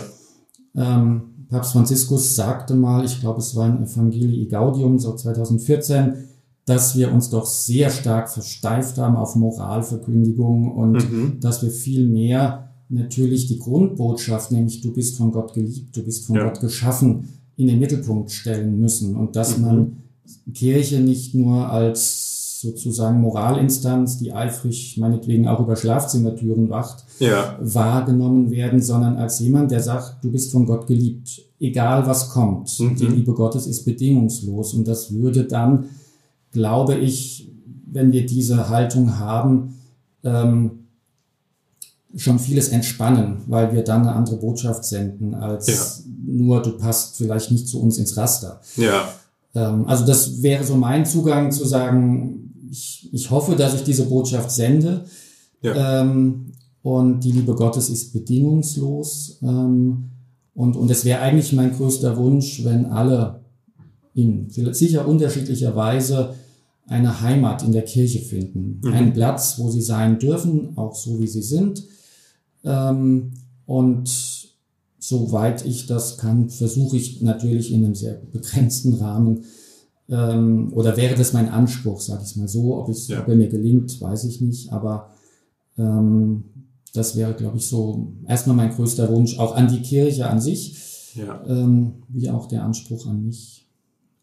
Ähm, 0.76 1.22
Papst 1.50 1.72
Franziskus 1.74 2.36
sagte 2.36 2.76
mal, 2.76 3.04
ich 3.04 3.20
glaube, 3.22 3.40
es 3.40 3.56
war 3.56 3.68
in 3.68 3.84
Evangelii 3.84 4.46
Gaudium, 4.48 5.00
so 5.00 5.16
2014, 5.16 6.14
dass 6.70 6.96
wir 6.96 7.12
uns 7.12 7.30
doch 7.30 7.46
sehr 7.46 7.90
stark 7.90 8.30
versteift 8.30 8.98
haben 9.00 9.16
auf 9.16 9.36
Moralverkündigung 9.36 10.72
und 10.72 11.12
Mhm. 11.12 11.40
dass 11.40 11.64
wir 11.64 11.72
viel 11.72 12.08
mehr 12.08 12.70
natürlich 12.90 13.48
die 13.48 13.60
Grundbotschaft, 13.60 14.52
nämlich 14.52 14.82
du 14.82 14.94
bist 14.94 15.18
von 15.18 15.32
Gott 15.32 15.54
geliebt, 15.54 15.96
du 15.96 16.04
bist 16.04 16.26
von 16.26 16.36
Ja. 16.36 16.44
Gott 16.46 16.60
geschaffen, 16.60 17.30
in 17.56 17.68
den 17.68 17.80
Mittelpunkt 17.80 18.32
stellen 18.32 18.80
müssen 18.80 19.16
und 19.16 19.36
dass 19.36 19.58
Mhm. 19.58 19.66
man 19.66 19.98
Kirche 20.54 21.00
nicht 21.00 21.36
nur 21.36 21.70
als 21.70 22.62
sozusagen 22.62 23.22
Moralinstanz, 23.22 24.18
die 24.18 24.34
eifrig 24.34 24.98
meinetwegen 24.98 25.48
auch 25.48 25.62
über 25.62 25.76
Schlafzimmertüren 25.76 26.70
wacht, 26.70 27.06
Ja. 27.20 27.58
wahrgenommen 27.62 28.52
werden, 28.52 28.82
sondern 28.82 29.16
als 29.18 29.40
jemand, 29.40 29.72
der 29.72 29.82
sagt, 29.82 30.24
du 30.24 30.32
bist 30.32 30.52
von 30.52 30.66
Gott 30.66 30.86
geliebt, 30.88 31.42
egal 31.60 32.06
was 32.06 32.30
kommt. 32.30 32.78
Mhm. 32.80 32.96
Die 32.98 33.06
Liebe 33.08 33.34
Gottes 33.34 33.66
ist 33.66 33.86
bedingungslos 33.86 34.74
und 34.74 34.88
das 34.88 35.14
würde 35.14 35.46
dann, 35.46 35.86
glaube 36.52 36.96
ich, 36.96 37.52
wenn 37.86 38.12
wir 38.12 38.26
diese 38.26 38.70
Haltung 38.70 39.18
haben, 39.20 39.76
ähm, 40.24 40.72
schon 42.16 42.40
vieles 42.40 42.70
entspannen, 42.70 43.42
weil 43.48 43.74
wir 43.74 43.84
dann 43.84 44.02
eine 44.02 44.14
andere 44.14 44.38
Botschaft 44.38 44.84
senden, 44.84 45.36
als 45.36 46.06
nur 46.26 46.62
du 46.62 46.72
passt 46.72 47.18
vielleicht 47.18 47.52
nicht 47.52 47.68
zu 47.68 47.82
uns 47.82 47.98
ins 47.98 48.18
Raster. 48.18 48.62
Ja. 48.78 49.10
Ähm, 49.54 49.86
also 49.88 50.06
das 50.06 50.42
wäre 50.42 50.64
so 50.64 50.76
mein 50.76 51.06
Zugang 51.06 51.52
zu 51.52 51.66
sagen, 51.66 52.68
ich, 52.72 53.10
ich 53.12 53.30
hoffe, 53.30 53.56
dass 53.56 53.76
ich 53.76 53.84
diese 53.84 54.06
Botschaft 54.06 54.52
sende. 54.52 55.06
Ja. 55.62 56.02
Ähm, 56.02 56.54
und 56.82 57.20
die 57.22 57.32
Liebe 57.32 57.56
Gottes 57.56 57.90
ist 57.90 58.14
bedingungslos. 58.14 59.40
Ähm, 59.42 60.06
und, 60.56 60.76
und 60.76 60.90
es 60.90 61.06
wäre 61.06 61.22
eigentlich 61.22 61.54
mein 61.54 61.76
größter 61.76 62.18
Wunsch, 62.18 62.64
wenn 62.64 62.88
alle 62.88 63.39
in 64.14 64.50
sicher 64.50 65.08
unterschiedlicher 65.08 65.76
Weise 65.76 66.36
eine 66.88 67.22
Heimat 67.22 67.64
in 67.64 67.72
der 67.72 67.84
Kirche 67.84 68.20
finden. 68.20 68.82
Einen 68.92 69.14
Platz, 69.14 69.60
wo 69.60 69.70
sie 69.70 69.82
sein 69.82 70.18
dürfen, 70.20 70.76
auch 70.78 70.96
so 70.96 71.20
wie 71.20 71.28
sie 71.28 71.44
sind. 71.44 71.84
Ähm, 72.64 73.32
und 73.66 74.10
soweit 74.98 75.66
ich 75.66 75.86
das 75.86 76.18
kann, 76.18 76.50
versuche 76.50 76.98
ich 76.98 77.22
natürlich 77.22 77.72
in 77.72 77.86
einem 77.86 77.96
sehr 77.96 78.14
begrenzten 78.14 78.96
Rahmen, 78.96 79.44
ähm, 80.10 80.74
oder 80.74 80.98
wäre 80.98 81.16
das 81.16 81.34
mein 81.34 81.50
Anspruch, 81.50 82.02
sage 82.02 82.24
ich 82.26 82.36
mal 82.36 82.48
so. 82.48 82.76
Ob, 82.78 82.90
es, 82.90 83.08
Ja. 83.08 83.22
ob 83.22 83.28
er 83.28 83.36
mir 83.36 83.48
gelingt, 83.48 84.02
weiß 84.02 84.24
ich 84.24 84.42
nicht, 84.42 84.72
aber 84.74 85.12
ähm, 85.78 86.44
das 86.94 87.16
wäre, 87.16 87.36
glaube 87.36 87.58
ich, 87.58 87.68
so 87.68 88.14
erstmal 88.28 88.56
mein 88.56 88.72
größter 88.72 89.08
Wunsch, 89.14 89.38
auch 89.38 89.56
an 89.56 89.68
die 89.72 89.82
Kirche 89.84 90.28
an 90.28 90.42
sich, 90.42 91.14
Ja. 91.16 91.44
ähm, 91.48 91.94
wie 92.08 92.30
auch 92.32 92.48
der 92.48 92.64
Anspruch 92.64 93.06
an 93.06 93.24
mich. 93.26 93.59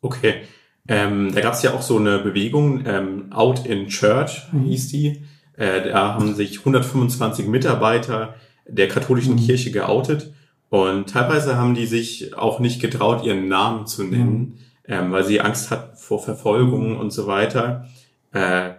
Okay. 0.07 0.43
Ähm, 0.89 1.35
da 1.35 1.41
gab 1.41 1.55
es 1.55 1.63
ja 1.63 1.75
auch 1.75 1.83
so 1.83 1.99
eine 1.99 2.21
Bewegung, 2.21 2.87
ähm, 2.87 3.33
Out 3.33 3.67
in 3.67 3.89
Church 3.89 4.43
hieß 4.53 4.89
die. 4.89 5.25
Äh, 5.57 5.91
da 5.91 6.15
haben 6.15 6.35
sich 6.35 6.61
125 6.61 7.49
Mitarbeiter 7.49 8.37
der 8.69 8.87
katholischen 8.87 9.37
Kirche 9.37 9.73
geoutet 9.73 10.33
und 10.69 11.09
teilweise 11.09 11.57
haben 11.57 11.75
die 11.75 11.87
sich 11.87 12.37
auch 12.37 12.61
nicht 12.61 12.81
getraut, 12.81 13.25
ihren 13.25 13.49
Namen 13.49 13.87
zu 13.87 14.05
nennen, 14.05 14.59
ähm, 14.87 15.11
weil 15.11 15.25
sie 15.25 15.41
Angst 15.41 15.71
hatten 15.73 15.97
vor 15.97 16.23
Verfolgung 16.23 16.97
und 16.97 17.11
so 17.13 17.27
weiter. 17.27 17.89
Äh, 18.33 18.71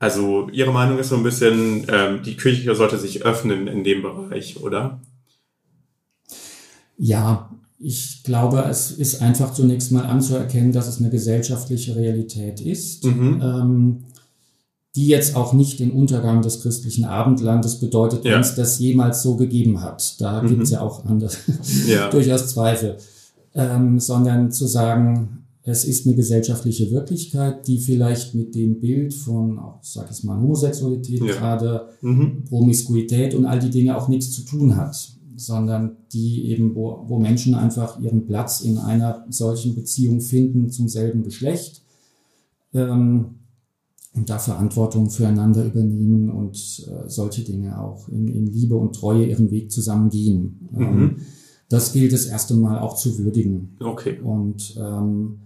also 0.00 0.48
ihre 0.50 0.72
Meinung 0.72 0.98
ist 0.98 1.10
so 1.10 1.16
ein 1.16 1.22
bisschen, 1.22 1.86
ähm, 1.88 2.22
die 2.24 2.36
Kirche 2.36 2.74
sollte 2.74 2.98
sich 2.98 3.24
öffnen 3.24 3.68
in 3.68 3.84
dem 3.84 4.02
Bereich, 4.02 4.60
oder? 4.60 5.00
Ja, 6.98 7.50
ich 7.78 8.22
glaube, 8.24 8.64
es 8.70 8.90
ist 8.90 9.20
einfach 9.22 9.52
zunächst 9.52 9.92
mal 9.92 10.04
anzuerkennen, 10.06 10.72
dass 10.72 10.88
es 10.88 10.98
eine 10.98 11.10
gesellschaftliche 11.10 11.94
Realität 11.96 12.60
ist, 12.60 13.04
Mhm. 13.04 13.40
ähm, 13.42 13.96
die 14.94 15.08
jetzt 15.08 15.36
auch 15.36 15.52
nicht 15.52 15.78
den 15.78 15.90
Untergang 15.90 16.40
des 16.40 16.62
christlichen 16.62 17.04
Abendlandes 17.04 17.78
bedeutet, 17.80 18.24
Ja. 18.24 18.32
wenn 18.32 18.40
es 18.40 18.54
das 18.54 18.78
jemals 18.78 19.22
so 19.22 19.36
gegeben 19.36 19.82
hat. 19.82 20.18
Da 20.20 20.42
Mhm. 20.42 20.48
gibt 20.48 20.62
es 20.62 20.70
ja 20.70 20.80
auch 20.80 21.04
anders, 21.04 21.36
Ja. 21.86 22.08
durchaus 22.08 22.48
Zweifel, 22.48 22.96
ähm, 23.54 24.00
sondern 24.00 24.50
zu 24.50 24.66
sagen, 24.66 25.42
es 25.62 25.84
ist 25.84 26.06
eine 26.06 26.14
gesellschaftliche 26.16 26.90
Wirklichkeit, 26.92 27.66
die 27.66 27.78
vielleicht 27.78 28.34
mit 28.34 28.54
dem 28.54 28.80
Bild 28.80 29.12
von, 29.12 29.58
sag 29.82 30.10
ich 30.10 30.24
mal, 30.24 30.40
Homosexualität 30.40 31.20
Ja. 31.20 31.34
gerade 31.34 31.88
Mhm. 32.00 32.44
Promiskuität 32.48 33.34
und 33.34 33.44
all 33.44 33.58
die 33.58 33.70
Dinge 33.70 33.98
auch 33.98 34.08
nichts 34.08 34.30
zu 34.32 34.42
tun 34.42 34.76
hat, 34.76 34.96
sondern 35.36 35.96
die 36.12 36.46
eben, 36.46 36.74
wo, 36.74 37.04
wo 37.06 37.18
Menschen 37.18 37.54
einfach 37.54 38.00
ihren 38.00 38.26
Platz 38.26 38.60
in 38.60 38.78
einer 38.78 39.24
solchen 39.28 39.74
Beziehung 39.74 40.20
finden 40.20 40.70
zum 40.70 40.88
selben 40.88 41.22
Geschlecht 41.22 41.82
ähm, 42.74 43.36
und 44.14 44.30
da 44.30 44.38
Verantwortung 44.38 45.10
füreinander 45.10 45.64
übernehmen 45.64 46.30
und 46.30 46.56
äh, 46.88 47.08
solche 47.08 47.42
Dinge 47.42 47.80
auch 47.80 48.08
in, 48.08 48.28
in 48.28 48.46
Liebe 48.46 48.76
und 48.76 48.94
Treue 48.96 49.26
ihren 49.26 49.50
Weg 49.50 49.70
zusammen 49.70 50.10
gehen. 50.10 50.68
Ähm, 50.76 50.86
Mhm. 51.00 51.16
das 51.68 51.92
gilt 51.92 52.12
das 52.12 52.26
erste 52.26 52.54
Mal 52.54 52.78
auch 52.78 52.96
zu 52.96 53.18
würdigen. 53.18 53.76
Okay. 53.80 54.20
Und 54.20 54.76
ähm, 54.78 55.40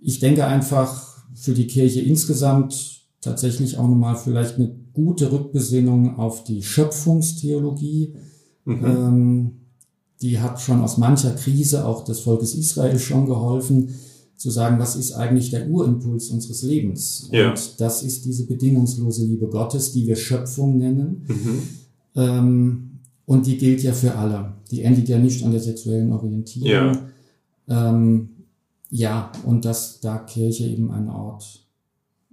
ich 0.00 0.18
denke 0.20 0.44
einfach 0.46 1.16
für 1.34 1.52
die 1.52 1.66
Kirche 1.66 2.00
insgesamt 2.00 3.02
tatsächlich 3.20 3.76
auch 3.76 3.88
nochmal 3.88 4.16
vielleicht 4.16 4.56
eine 4.56 4.74
gute 4.92 5.30
Rückbesinnung 5.32 6.16
auf 6.16 6.44
die 6.44 6.62
Schöpfungstheologie. 6.62 8.14
Mhm. 8.66 8.84
Ähm, 8.84 9.50
die 10.20 10.38
hat 10.40 10.60
schon 10.60 10.82
aus 10.82 10.98
mancher 10.98 11.30
Krise 11.30 11.86
auch 11.86 12.04
des 12.04 12.20
Volkes 12.20 12.54
Israel 12.54 12.98
schon 12.98 13.26
geholfen, 13.26 13.94
zu 14.36 14.50
sagen, 14.50 14.78
was 14.78 14.96
ist 14.96 15.12
eigentlich 15.12 15.50
der 15.50 15.68
Urimpuls 15.68 16.28
unseres 16.28 16.62
Lebens? 16.62 17.28
Ja. 17.32 17.50
Und 17.50 17.80
das 17.80 18.02
ist 18.02 18.26
diese 18.26 18.46
bedingungslose 18.46 19.24
Liebe 19.24 19.48
Gottes, 19.48 19.92
die 19.92 20.06
wir 20.06 20.16
Schöpfung 20.16 20.76
nennen. 20.76 21.24
Mhm. 21.26 21.62
Ähm, 22.16 22.90
und 23.24 23.46
die 23.46 23.56
gilt 23.56 23.82
ja 23.82 23.92
für 23.92 24.14
alle. 24.14 24.52
Die 24.70 24.82
endet 24.82 25.08
ja 25.08 25.18
nicht 25.18 25.44
an 25.44 25.52
der 25.52 25.60
sexuellen 25.60 26.12
Orientierung. 26.12 26.68
Ja, 26.68 27.00
ähm, 27.68 28.28
ja 28.90 29.32
und 29.44 29.64
dass 29.64 30.00
da 30.00 30.18
Kirche 30.18 30.64
eben 30.64 30.90
ein 30.90 31.08
Ort 31.08 31.66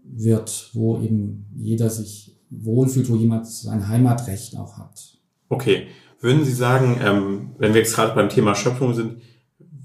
wird, 0.03 0.71
wo 0.73 0.99
eben 0.99 1.45
jeder 1.55 1.89
sich 1.89 2.35
wohlfühlt, 2.49 3.09
wo 3.09 3.15
jemand 3.15 3.47
sein 3.47 3.87
Heimatrecht 3.87 4.57
auch 4.57 4.77
hat. 4.77 5.17
Okay. 5.49 5.87
Würden 6.23 6.45
Sie 6.45 6.53
sagen, 6.53 7.01
ähm, 7.03 7.49
wenn 7.57 7.73
wir 7.73 7.81
jetzt 7.81 7.95
gerade 7.95 8.15
beim 8.15 8.29
Thema 8.29 8.55
Schöpfung 8.55 8.93
sind, 8.93 9.17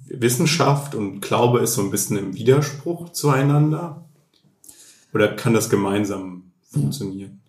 Wissenschaft 0.09 0.95
und 0.95 1.21
Glaube 1.21 1.59
ist 1.59 1.75
so 1.75 1.83
ein 1.83 1.91
bisschen 1.91 2.17
im 2.17 2.35
Widerspruch 2.35 3.09
zueinander? 3.11 4.05
Oder 5.13 5.35
kann 5.35 5.53
das 5.53 5.69
gemeinsam 5.69 6.45
funktionieren? 6.71 7.41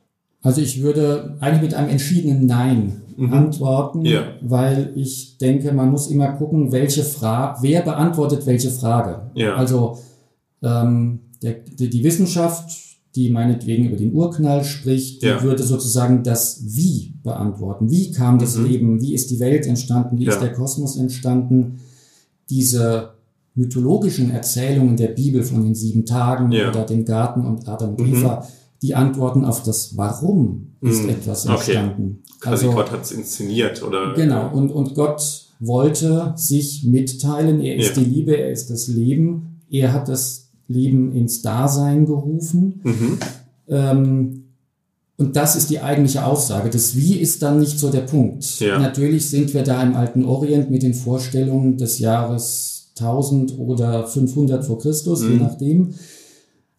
Also 0.41 0.61
ich 0.61 0.81
würde 0.81 1.37
eigentlich 1.39 1.61
mit 1.61 1.73
einem 1.75 1.89
entschiedenen 1.89 2.47
Nein 2.47 3.01
Mhm. 3.15 3.33
antworten, 3.33 4.05
Ja. 4.05 4.23
weil 4.41 4.91
ich 4.95 5.37
denke, 5.37 5.71
man 5.73 5.91
muss 5.91 6.07
immer 6.09 6.29
gucken, 6.31 6.71
welche 6.71 7.03
Frage, 7.03 7.59
wer 7.61 7.81
beantwortet 7.81 8.45
welche 8.47 8.71
Frage. 8.71 9.29
Ja. 9.35 9.55
Also 9.55 9.99
ähm, 10.63 11.19
der, 11.43 11.53
die, 11.53 11.89
die 11.91 12.03
Wissenschaft, 12.03 12.71
die 13.15 13.29
meinetwegen 13.31 13.85
über 13.87 13.97
den 13.97 14.13
Urknall 14.13 14.63
spricht, 14.63 15.21
die 15.23 15.27
Ja. 15.27 15.41
würde 15.41 15.63
sozusagen 15.63 16.23
das 16.23 16.61
Wie 16.65 17.15
beantworten. 17.23 17.89
Wie 17.89 18.11
kam 18.11 18.37
das 18.39 18.55
Mhm. 18.57 18.65
Leben? 18.65 19.01
Wie 19.01 19.13
ist 19.13 19.31
die 19.31 19.39
Welt 19.39 19.65
entstanden? 19.65 20.19
Wie 20.19 20.25
Ja. 20.25 20.33
ist 20.33 20.41
der 20.41 20.53
Kosmos 20.53 20.95
entstanden? 20.97 21.79
Diese 22.49 23.11
mythologischen 23.55 24.31
Erzählungen 24.31 24.95
der 24.95 25.09
Bibel 25.09 25.43
von 25.43 25.63
den 25.63 25.75
sieben 25.75 26.05
Tagen 26.05 26.51
Ja. 26.51 26.69
oder 26.69 26.85
dem 26.85 27.03
Garten 27.05 27.45
und 27.45 27.67
Adam 27.67 27.95
und 27.95 28.07
Mhm. 28.07 28.15
Eva, 28.15 28.47
die 28.81 28.95
antworten 28.95 29.43
auf 29.43 29.63
das 29.63 29.97
Warum 29.97 30.67
ist 30.81 31.03
Mhm. 31.03 31.09
etwas 31.09 31.45
Okay. 31.45 31.53
entstanden. 31.73 32.23
Quasi 32.39 32.65
Also- 32.65 32.77
Gott 32.77 32.91
hat 32.91 33.03
es 33.03 33.11
inszeniert 33.11 33.83
oder? 33.83 34.13
Genau, 34.15 34.49
und, 34.53 34.71
und 34.71 34.95
Gott 34.95 35.47
wollte 35.59 36.33
sich 36.37 36.85
mitteilen, 36.85 37.59
er 37.59 37.75
ist 37.75 37.97
die 37.97 38.05
Liebe, 38.05 38.37
er 38.37 38.51
ist 38.51 38.69
das 38.69 38.87
Leben, 38.87 39.59
er 39.69 39.91
hat 39.91 40.07
das 40.07 40.48
Leben 40.69 41.13
ins 41.13 41.41
Dasein 41.41 42.05
gerufen. 42.05 42.79
Mhm. 42.83 43.17
Ähm, 43.67 44.43
und 45.17 45.35
das 45.35 45.57
ist 45.57 45.69
die 45.69 45.81
eigentliche 45.81 46.23
Aussage. 46.25 46.69
Das 46.69 46.95
Wie 46.95 47.15
ist 47.15 47.41
dann 47.41 47.59
nicht 47.59 47.77
so 47.77 47.89
der 47.91 48.01
Punkt. 48.01 48.61
Ja. 48.61 48.79
Natürlich 48.79 49.29
sind 49.29 49.53
wir 49.53 49.63
da 49.63 49.83
im 49.83 49.95
alten 49.95 50.23
Orient 50.23 50.71
mit 50.71 50.81
den 50.81 50.93
Vorstellungen 50.93 51.77
des 51.77 51.99
Jahres 51.99 52.91
1000 52.97 53.57
oder 53.59 54.07
500 54.07 54.63
vor 54.63 54.79
Christus, 54.79 55.21
je 55.23 55.29
Mhm. 55.29 55.37
nachdem. 55.39 55.93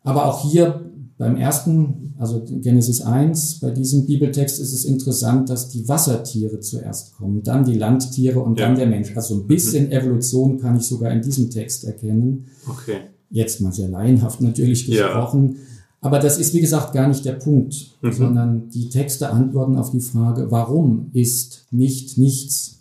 Aber 0.02 0.24
auch 0.26 0.50
hier 0.50 0.86
beim 1.18 1.36
ersten, 1.36 2.14
also 2.18 2.42
Genesis 2.62 3.02
1, 3.02 3.60
bei 3.60 3.70
diesem 3.72 4.06
Bibeltext 4.06 4.58
ist 4.58 4.72
es 4.72 4.86
interessant, 4.86 5.50
dass 5.50 5.68
die 5.68 5.86
Wassertiere 5.86 6.60
zuerst 6.60 7.12
kommen, 7.16 7.42
dann 7.42 7.64
die 7.66 7.74
Landtiere 7.76 8.40
und 8.40 8.58
Ja. 8.58 8.66
dann 8.68 8.76
der 8.76 8.86
Mensch. 8.86 9.14
Also 9.14 9.34
ein 9.34 9.46
bisschen 9.46 9.92
Evolution 9.92 10.58
kann 10.58 10.76
ich 10.78 10.84
sogar 10.84 11.10
in 11.12 11.20
diesem 11.20 11.50
Text 11.50 11.84
erkennen. 11.84 12.46
Okay. 12.66 13.00
Jetzt 13.30 13.60
mal 13.60 13.72
sehr 13.72 13.88
laienhaft 13.88 14.40
natürlich 14.40 14.86
Ja. 14.88 15.06
gesprochen. 15.06 15.56
Aber 16.02 16.18
das 16.18 16.38
ist, 16.38 16.54
wie 16.54 16.60
gesagt, 16.60 16.94
gar 16.94 17.06
nicht 17.08 17.24
der 17.24 17.34
Punkt, 17.34 17.90
Mhm. 18.02 18.12
sondern 18.12 18.68
die 18.70 18.88
Texte 18.88 19.30
antworten 19.30 19.76
auf 19.76 19.90
die 19.90 20.00
Frage, 20.00 20.50
warum 20.50 21.10
ist 21.12 21.66
nicht 21.70 22.16
nichts? 22.18 22.80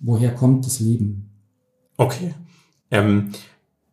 Woher 0.00 0.34
kommt 0.34 0.66
das 0.66 0.80
Leben? 0.80 1.30
Okay. 1.96 2.34
Ähm, 2.90 3.30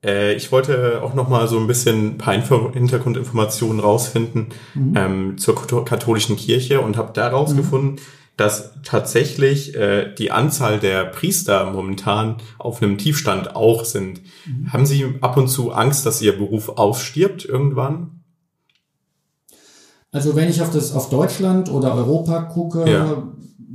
äh, 0.04 0.34
ich 0.36 0.52
wollte 0.52 1.02
auch 1.04 1.14
noch 1.14 1.28
mal 1.30 1.48
so 1.48 1.58
ein 1.60 1.68
bisschen 1.68 2.16
ein 2.16 2.18
paar 2.18 2.34
Info 2.36 2.72
Hintergrundinformationen 2.72 3.80
rausfinden 3.80 4.48
Mhm. 4.74 4.94
ähm, 4.96 5.38
zur 5.38 5.56
katholischen 5.86 6.36
Kirche 6.38 6.82
und 6.82 6.98
habe 6.98 7.12
da 7.14 7.28
rausgefunden, 7.28 8.00
dass 8.38 8.72
tatsächlich 8.84 9.76
äh, 9.76 10.14
die 10.16 10.32
Anzahl 10.32 10.80
der 10.80 11.06
Priester 11.06 11.72
momentan 11.72 12.38
auf 12.58 12.82
einem 12.82 12.98
Tiefstand 12.98 13.56
auch 13.56 13.86
sind. 13.86 14.22
Mhm. 14.46 14.74
Haben 14.74 14.86
Sie 14.86 15.06
ab 15.22 15.38
und 15.38 15.48
zu 15.48 15.72
Angst, 15.72 16.06
dass 16.06 16.22
Ihr 16.22 16.38
Beruf 16.38 16.70
ausstirbt 16.70 17.46
irgendwann? 17.46 18.24
Also 20.12 20.36
wenn 20.36 20.50
ich 20.50 20.62
auf 20.62 20.72
das 20.72 20.94
auf 20.94 21.10
Deutschland 21.10 21.72
oder 21.72 21.94
Europa 21.96 22.42
gucke, 22.44 22.90
ja. 22.90 23.24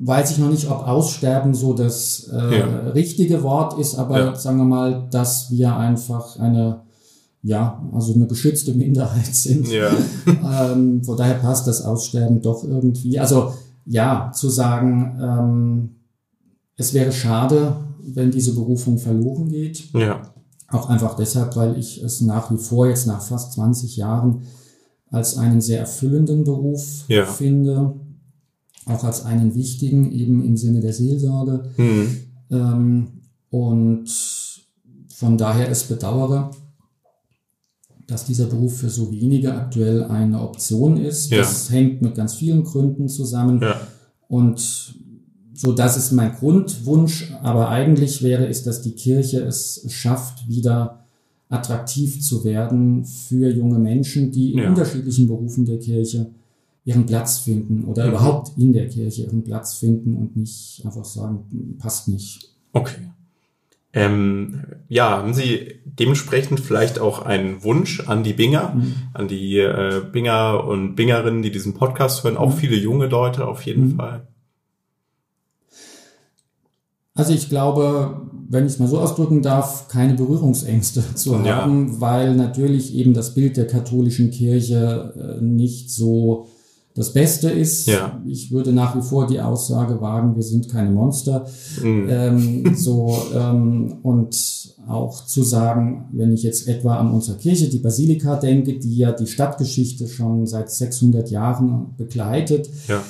weiß 0.00 0.32
ich 0.32 0.38
noch 0.38 0.50
nicht, 0.50 0.70
ob 0.70 0.86
Aussterben 0.86 1.54
so 1.54 1.74
das 1.74 2.30
äh, 2.32 2.58
ja. 2.58 2.66
richtige 2.94 3.42
Wort 3.42 3.78
ist, 3.78 3.96
aber 3.96 4.18
ja. 4.18 4.34
sagen 4.34 4.58
wir 4.58 4.64
mal, 4.64 5.08
dass 5.10 5.50
wir 5.50 5.76
einfach 5.76 6.38
eine 6.38 6.82
ja, 7.42 7.80
also 7.94 8.14
eine 8.14 8.26
geschützte 8.26 8.74
Minderheit 8.74 9.26
sind. 9.34 9.68
Ja. 9.68 9.90
ähm, 10.26 11.02
von 11.04 11.16
daher 11.16 11.34
passt 11.34 11.66
das 11.66 11.82
Aussterben 11.82 12.42
doch 12.42 12.64
irgendwie. 12.64 13.18
Also 13.18 13.52
ja, 13.88 14.30
zu 14.32 14.50
sagen, 14.50 15.18
ähm, 15.20 15.88
es 16.76 16.92
wäre 16.94 17.10
schade, 17.10 17.76
wenn 18.02 18.30
diese 18.30 18.54
Berufung 18.54 18.98
verloren 18.98 19.48
geht. 19.48 19.92
Ja. 19.94 20.22
Auch 20.68 20.88
einfach 20.90 21.16
deshalb, 21.16 21.56
weil 21.56 21.78
ich 21.78 22.02
es 22.02 22.20
nach 22.20 22.50
wie 22.50 22.58
vor 22.58 22.86
jetzt 22.86 23.06
nach 23.06 23.22
fast 23.22 23.54
20 23.54 23.96
Jahren 23.96 24.42
als 25.10 25.38
einen 25.38 25.62
sehr 25.62 25.80
erfüllenden 25.80 26.44
Beruf 26.44 27.04
ja. 27.08 27.24
finde, 27.24 27.94
auch 28.84 29.04
als 29.04 29.24
einen 29.24 29.54
wichtigen, 29.54 30.12
eben 30.12 30.44
im 30.44 30.56
Sinne 30.56 30.80
der 30.80 30.92
Seelsorge. 30.92 31.70
Mhm. 31.78 32.16
Ähm, 32.50 33.06
und 33.50 34.06
von 35.14 35.38
daher 35.38 35.70
es 35.70 35.84
bedauere, 35.84 36.50
dass 38.08 38.24
dieser 38.24 38.46
Beruf 38.46 38.78
für 38.78 38.88
so 38.88 39.12
wenige 39.12 39.54
aktuell 39.54 40.02
eine 40.04 40.40
Option 40.40 40.96
ist. 40.96 41.30
Ja. 41.30 41.38
Das 41.38 41.70
hängt 41.70 42.02
mit 42.02 42.14
ganz 42.14 42.34
vielen 42.34 42.64
Gründen 42.64 43.06
zusammen. 43.08 43.60
Ja. 43.60 43.80
Und 44.28 44.94
so, 45.52 45.72
das 45.72 45.96
ist 45.98 46.12
mein 46.12 46.32
Grundwunsch. 46.32 47.32
Aber 47.42 47.68
eigentlich 47.68 48.22
wäre 48.22 48.48
es, 48.48 48.64
dass 48.64 48.80
die 48.80 48.92
Kirche 48.92 49.40
es 49.40 49.84
schafft, 49.88 50.48
wieder 50.48 51.04
attraktiv 51.50 52.20
zu 52.22 52.44
werden 52.44 53.04
für 53.04 53.50
junge 53.50 53.78
Menschen, 53.78 54.32
die 54.32 54.52
in 54.52 54.58
ja. 54.60 54.68
unterschiedlichen 54.70 55.26
Berufen 55.26 55.66
der 55.66 55.78
Kirche 55.78 56.30
ihren 56.84 57.04
Platz 57.04 57.38
finden 57.38 57.84
oder 57.84 58.04
mhm. 58.04 58.10
überhaupt 58.12 58.56
in 58.56 58.72
der 58.72 58.88
Kirche 58.88 59.24
ihren 59.24 59.44
Platz 59.44 59.74
finden 59.74 60.16
und 60.16 60.34
nicht 60.34 60.80
einfach 60.82 61.04
sagen, 61.04 61.76
passt 61.78 62.08
nicht. 62.08 62.54
Okay. 62.72 63.10
Ähm, 63.92 64.64
ja, 64.88 65.10
haben 65.10 65.34
Sie 65.34 65.80
dementsprechend 65.84 66.60
vielleicht 66.60 66.98
auch 66.98 67.22
einen 67.22 67.64
Wunsch 67.64 68.00
an 68.06 68.22
die 68.22 68.32
Binger, 68.32 68.74
mhm. 68.74 68.94
an 69.14 69.28
die 69.28 69.58
äh, 69.58 70.02
Binger 70.12 70.64
und 70.64 70.94
Bingerinnen, 70.94 71.42
die 71.42 71.50
diesen 71.50 71.74
Podcast 71.74 72.22
hören, 72.22 72.36
auch 72.36 72.54
mhm. 72.54 72.58
viele 72.58 72.76
junge 72.76 73.06
Leute 73.06 73.46
auf 73.46 73.62
jeden 73.62 73.92
mhm. 73.92 73.96
Fall? 73.96 74.28
Also 77.14 77.32
ich 77.32 77.48
glaube, 77.48 78.28
wenn 78.48 78.64
ich 78.64 78.74
es 78.74 78.78
mal 78.78 78.86
so 78.86 79.00
ausdrücken 79.00 79.42
darf, 79.42 79.88
keine 79.88 80.14
Berührungsängste 80.14 81.02
zu 81.14 81.34
ja. 81.44 81.56
haben, 81.56 82.00
weil 82.00 82.34
natürlich 82.36 82.94
eben 82.94 83.12
das 83.12 83.34
Bild 83.34 83.56
der 83.56 83.66
katholischen 83.66 84.30
Kirche 84.30 85.38
äh, 85.40 85.42
nicht 85.42 85.90
so 85.90 86.46
das 86.98 87.12
Beste 87.12 87.48
ist, 87.48 87.86
ja. 87.86 88.20
ich 88.26 88.50
würde 88.50 88.72
nach 88.72 88.96
wie 88.96 89.02
vor 89.02 89.28
die 89.28 89.40
Aussage 89.40 90.00
wagen, 90.00 90.34
wir 90.34 90.42
sind 90.42 90.68
keine 90.68 90.90
Monster. 90.90 91.46
Mhm. 91.80 92.06
Ähm, 92.08 92.74
so 92.74 93.16
ähm, 93.32 93.98
und 94.02 94.74
auch 94.88 95.24
zu 95.24 95.44
sagen, 95.44 96.08
wenn 96.10 96.32
ich 96.32 96.42
jetzt 96.42 96.66
etwa 96.66 96.96
an 96.96 97.12
unsere 97.12 97.38
Kirche, 97.38 97.68
die 97.68 97.78
Basilika 97.78 98.34
denke, 98.34 98.80
die 98.80 98.96
ja 98.96 99.12
die 99.12 99.28
Stadtgeschichte 99.28 100.08
schon 100.08 100.48
seit 100.48 100.72
600 100.72 101.30
Jahren 101.30 101.94
begleitet, 101.96 102.68
ja. 102.88 103.00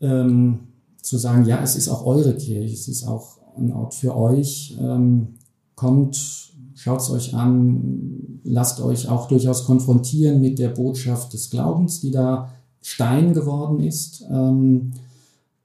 ähm, 0.00 0.58
zu 1.00 1.16
sagen, 1.16 1.46
ja, 1.46 1.62
es 1.62 1.76
ist 1.76 1.88
auch 1.88 2.04
eure 2.06 2.34
Kirche, 2.34 2.74
es 2.74 2.88
ist 2.88 3.06
auch 3.06 3.38
ein 3.56 3.72
Ort 3.72 3.94
für 3.94 4.16
euch. 4.16 4.76
Ähm, 4.80 5.34
kommt, 5.76 6.50
schaut's 6.74 7.08
euch 7.08 7.34
an, 7.34 8.40
lasst 8.42 8.80
euch 8.80 9.08
auch 9.08 9.28
durchaus 9.28 9.64
konfrontieren 9.64 10.40
mit 10.40 10.58
der 10.58 10.70
Botschaft 10.70 11.34
des 11.34 11.50
Glaubens, 11.50 12.00
die 12.00 12.10
da 12.10 12.48
Stein 12.88 13.34
geworden 13.34 13.80
ist. 13.80 14.24
Ähm, 14.30 14.92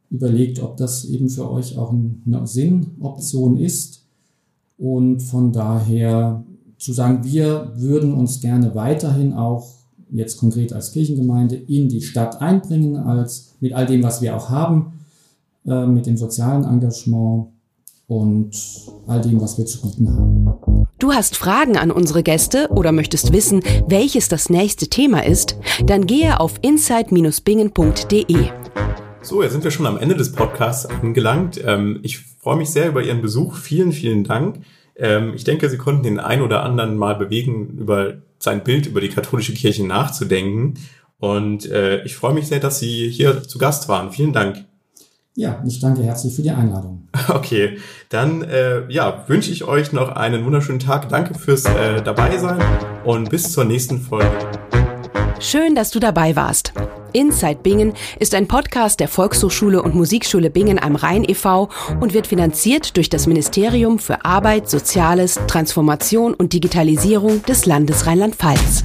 überlegt, 0.09 0.61
ob 0.61 0.77
das 0.77 1.05
eben 1.05 1.29
für 1.29 1.49
euch 1.49 1.77
auch 1.77 1.91
eine 1.91 2.45
Sinnoption 2.45 3.57
ist. 3.57 4.03
Und 4.77 5.21
von 5.21 5.51
daher 5.51 6.43
zu 6.77 6.91
sagen, 6.93 7.23
wir 7.23 7.71
würden 7.75 8.13
uns 8.13 8.41
gerne 8.41 8.75
weiterhin 8.75 9.33
auch 9.33 9.69
jetzt 10.11 10.37
konkret 10.37 10.73
als 10.73 10.91
Kirchengemeinde 10.91 11.55
in 11.55 11.87
die 11.89 12.01
Stadt 12.01 12.41
einbringen, 12.41 12.97
als 12.97 13.55
mit 13.61 13.73
all 13.73 13.85
dem, 13.85 14.03
was 14.03 14.21
wir 14.21 14.35
auch 14.35 14.49
haben, 14.49 14.93
äh, 15.65 15.87
mit 15.87 16.05
dem 16.05 16.17
sozialen 16.17 16.65
Engagement 16.65 17.47
und 18.07 18.51
all 19.07 19.21
dem, 19.21 19.39
was 19.41 19.57
wir 19.57 19.65
zu 19.65 19.81
bieten 19.81 20.13
haben. 20.13 20.72
Du 21.03 21.11
hast 21.11 21.35
Fragen 21.35 21.75
an 21.75 21.91
unsere 21.91 22.23
Gäste 22.23 22.69
oder 22.69 22.93
möchtest 22.93 23.33
wissen, 23.33 23.61
welches 23.87 24.29
das 24.29 24.49
nächste 24.49 24.87
Thema 24.87 25.25
ist? 25.25 25.57
Dann 25.85 26.07
gehe 26.07 26.39
auf 26.39 26.53
insight-bingen.de. 26.61 28.47
So, 29.21 29.43
jetzt 29.43 29.51
sind 29.51 29.65
wir 29.65 29.71
schon 29.71 29.85
am 29.85 29.97
Ende 29.97 30.15
des 30.15 30.31
Podcasts 30.31 30.85
angelangt. 30.85 31.61
Ähm, 31.61 31.99
ich 32.03 32.19
freue 32.19 32.55
mich 32.55 32.69
sehr 32.69 32.87
über 32.87 33.03
Ihren 33.03 33.21
Besuch. 33.21 33.57
Vielen, 33.57 33.91
vielen 33.91 34.23
Dank. 34.23 34.61
Ähm, 34.95 35.33
ich 35.35 35.43
denke, 35.43 35.69
Sie 35.69 35.75
konnten 35.77 36.03
den 36.03 36.21
ein 36.21 36.41
oder 36.41 36.63
anderen 36.63 36.95
mal 36.95 37.15
bewegen, 37.15 37.79
über 37.79 38.13
sein 38.39 38.63
Bild 38.63 38.85
über 38.85 39.01
die 39.01 39.09
katholische 39.09 39.53
Kirche 39.53 39.85
nachzudenken. 39.85 40.75
Und 41.19 41.69
äh, 41.69 42.01
ich 42.05 42.15
freue 42.15 42.33
mich 42.33 42.47
sehr, 42.47 42.61
dass 42.61 42.79
Sie 42.79 43.09
hier 43.09 43.43
zu 43.43 43.57
Gast 43.57 43.89
waren. 43.89 44.13
Vielen 44.13 44.31
Dank. 44.31 44.63
Ja, 45.35 45.63
ich 45.65 45.79
danke 45.79 46.03
herzlich 46.03 46.35
für 46.35 46.41
die 46.41 46.51
Einladung. 46.51 47.07
Okay, 47.29 47.77
dann 48.09 48.43
äh, 48.43 48.91
ja, 48.91 49.23
wünsche 49.27 49.51
ich 49.51 49.63
euch 49.63 49.93
noch 49.93 50.09
einen 50.09 50.45
wunderschönen 50.45 50.79
Tag. 50.79 51.09
Danke 51.09 51.33
fürs 51.35 51.65
äh, 51.65 52.01
dabei 52.01 52.37
sein 52.37 52.61
und 53.05 53.29
bis 53.29 53.51
zur 53.51 53.63
nächsten 53.63 54.01
Folge. 54.01 54.31
Schön, 55.39 55.73
dass 55.75 55.91
du 55.91 55.99
dabei 55.99 56.35
warst. 56.35 56.73
Inside 57.13 57.59
Bingen 57.63 57.93
ist 58.19 58.33
ein 58.33 58.47
Podcast 58.47 58.99
der 58.99 59.07
Volkshochschule 59.07 59.81
und 59.81 59.95
Musikschule 59.95 60.49
Bingen 60.49 60.79
am 60.79 60.95
Rhein 60.95 61.23
e.V. 61.27 61.69
und 61.99 62.13
wird 62.13 62.27
finanziert 62.27 62.97
durch 62.97 63.09
das 63.09 63.27
Ministerium 63.27 63.99
für 63.99 64.25
Arbeit, 64.25 64.69
Soziales, 64.69 65.39
Transformation 65.47 66.33
und 66.33 66.53
Digitalisierung 66.53 67.43
des 67.43 67.65
Landes 67.65 68.05
Rheinland-Pfalz. 68.07 68.83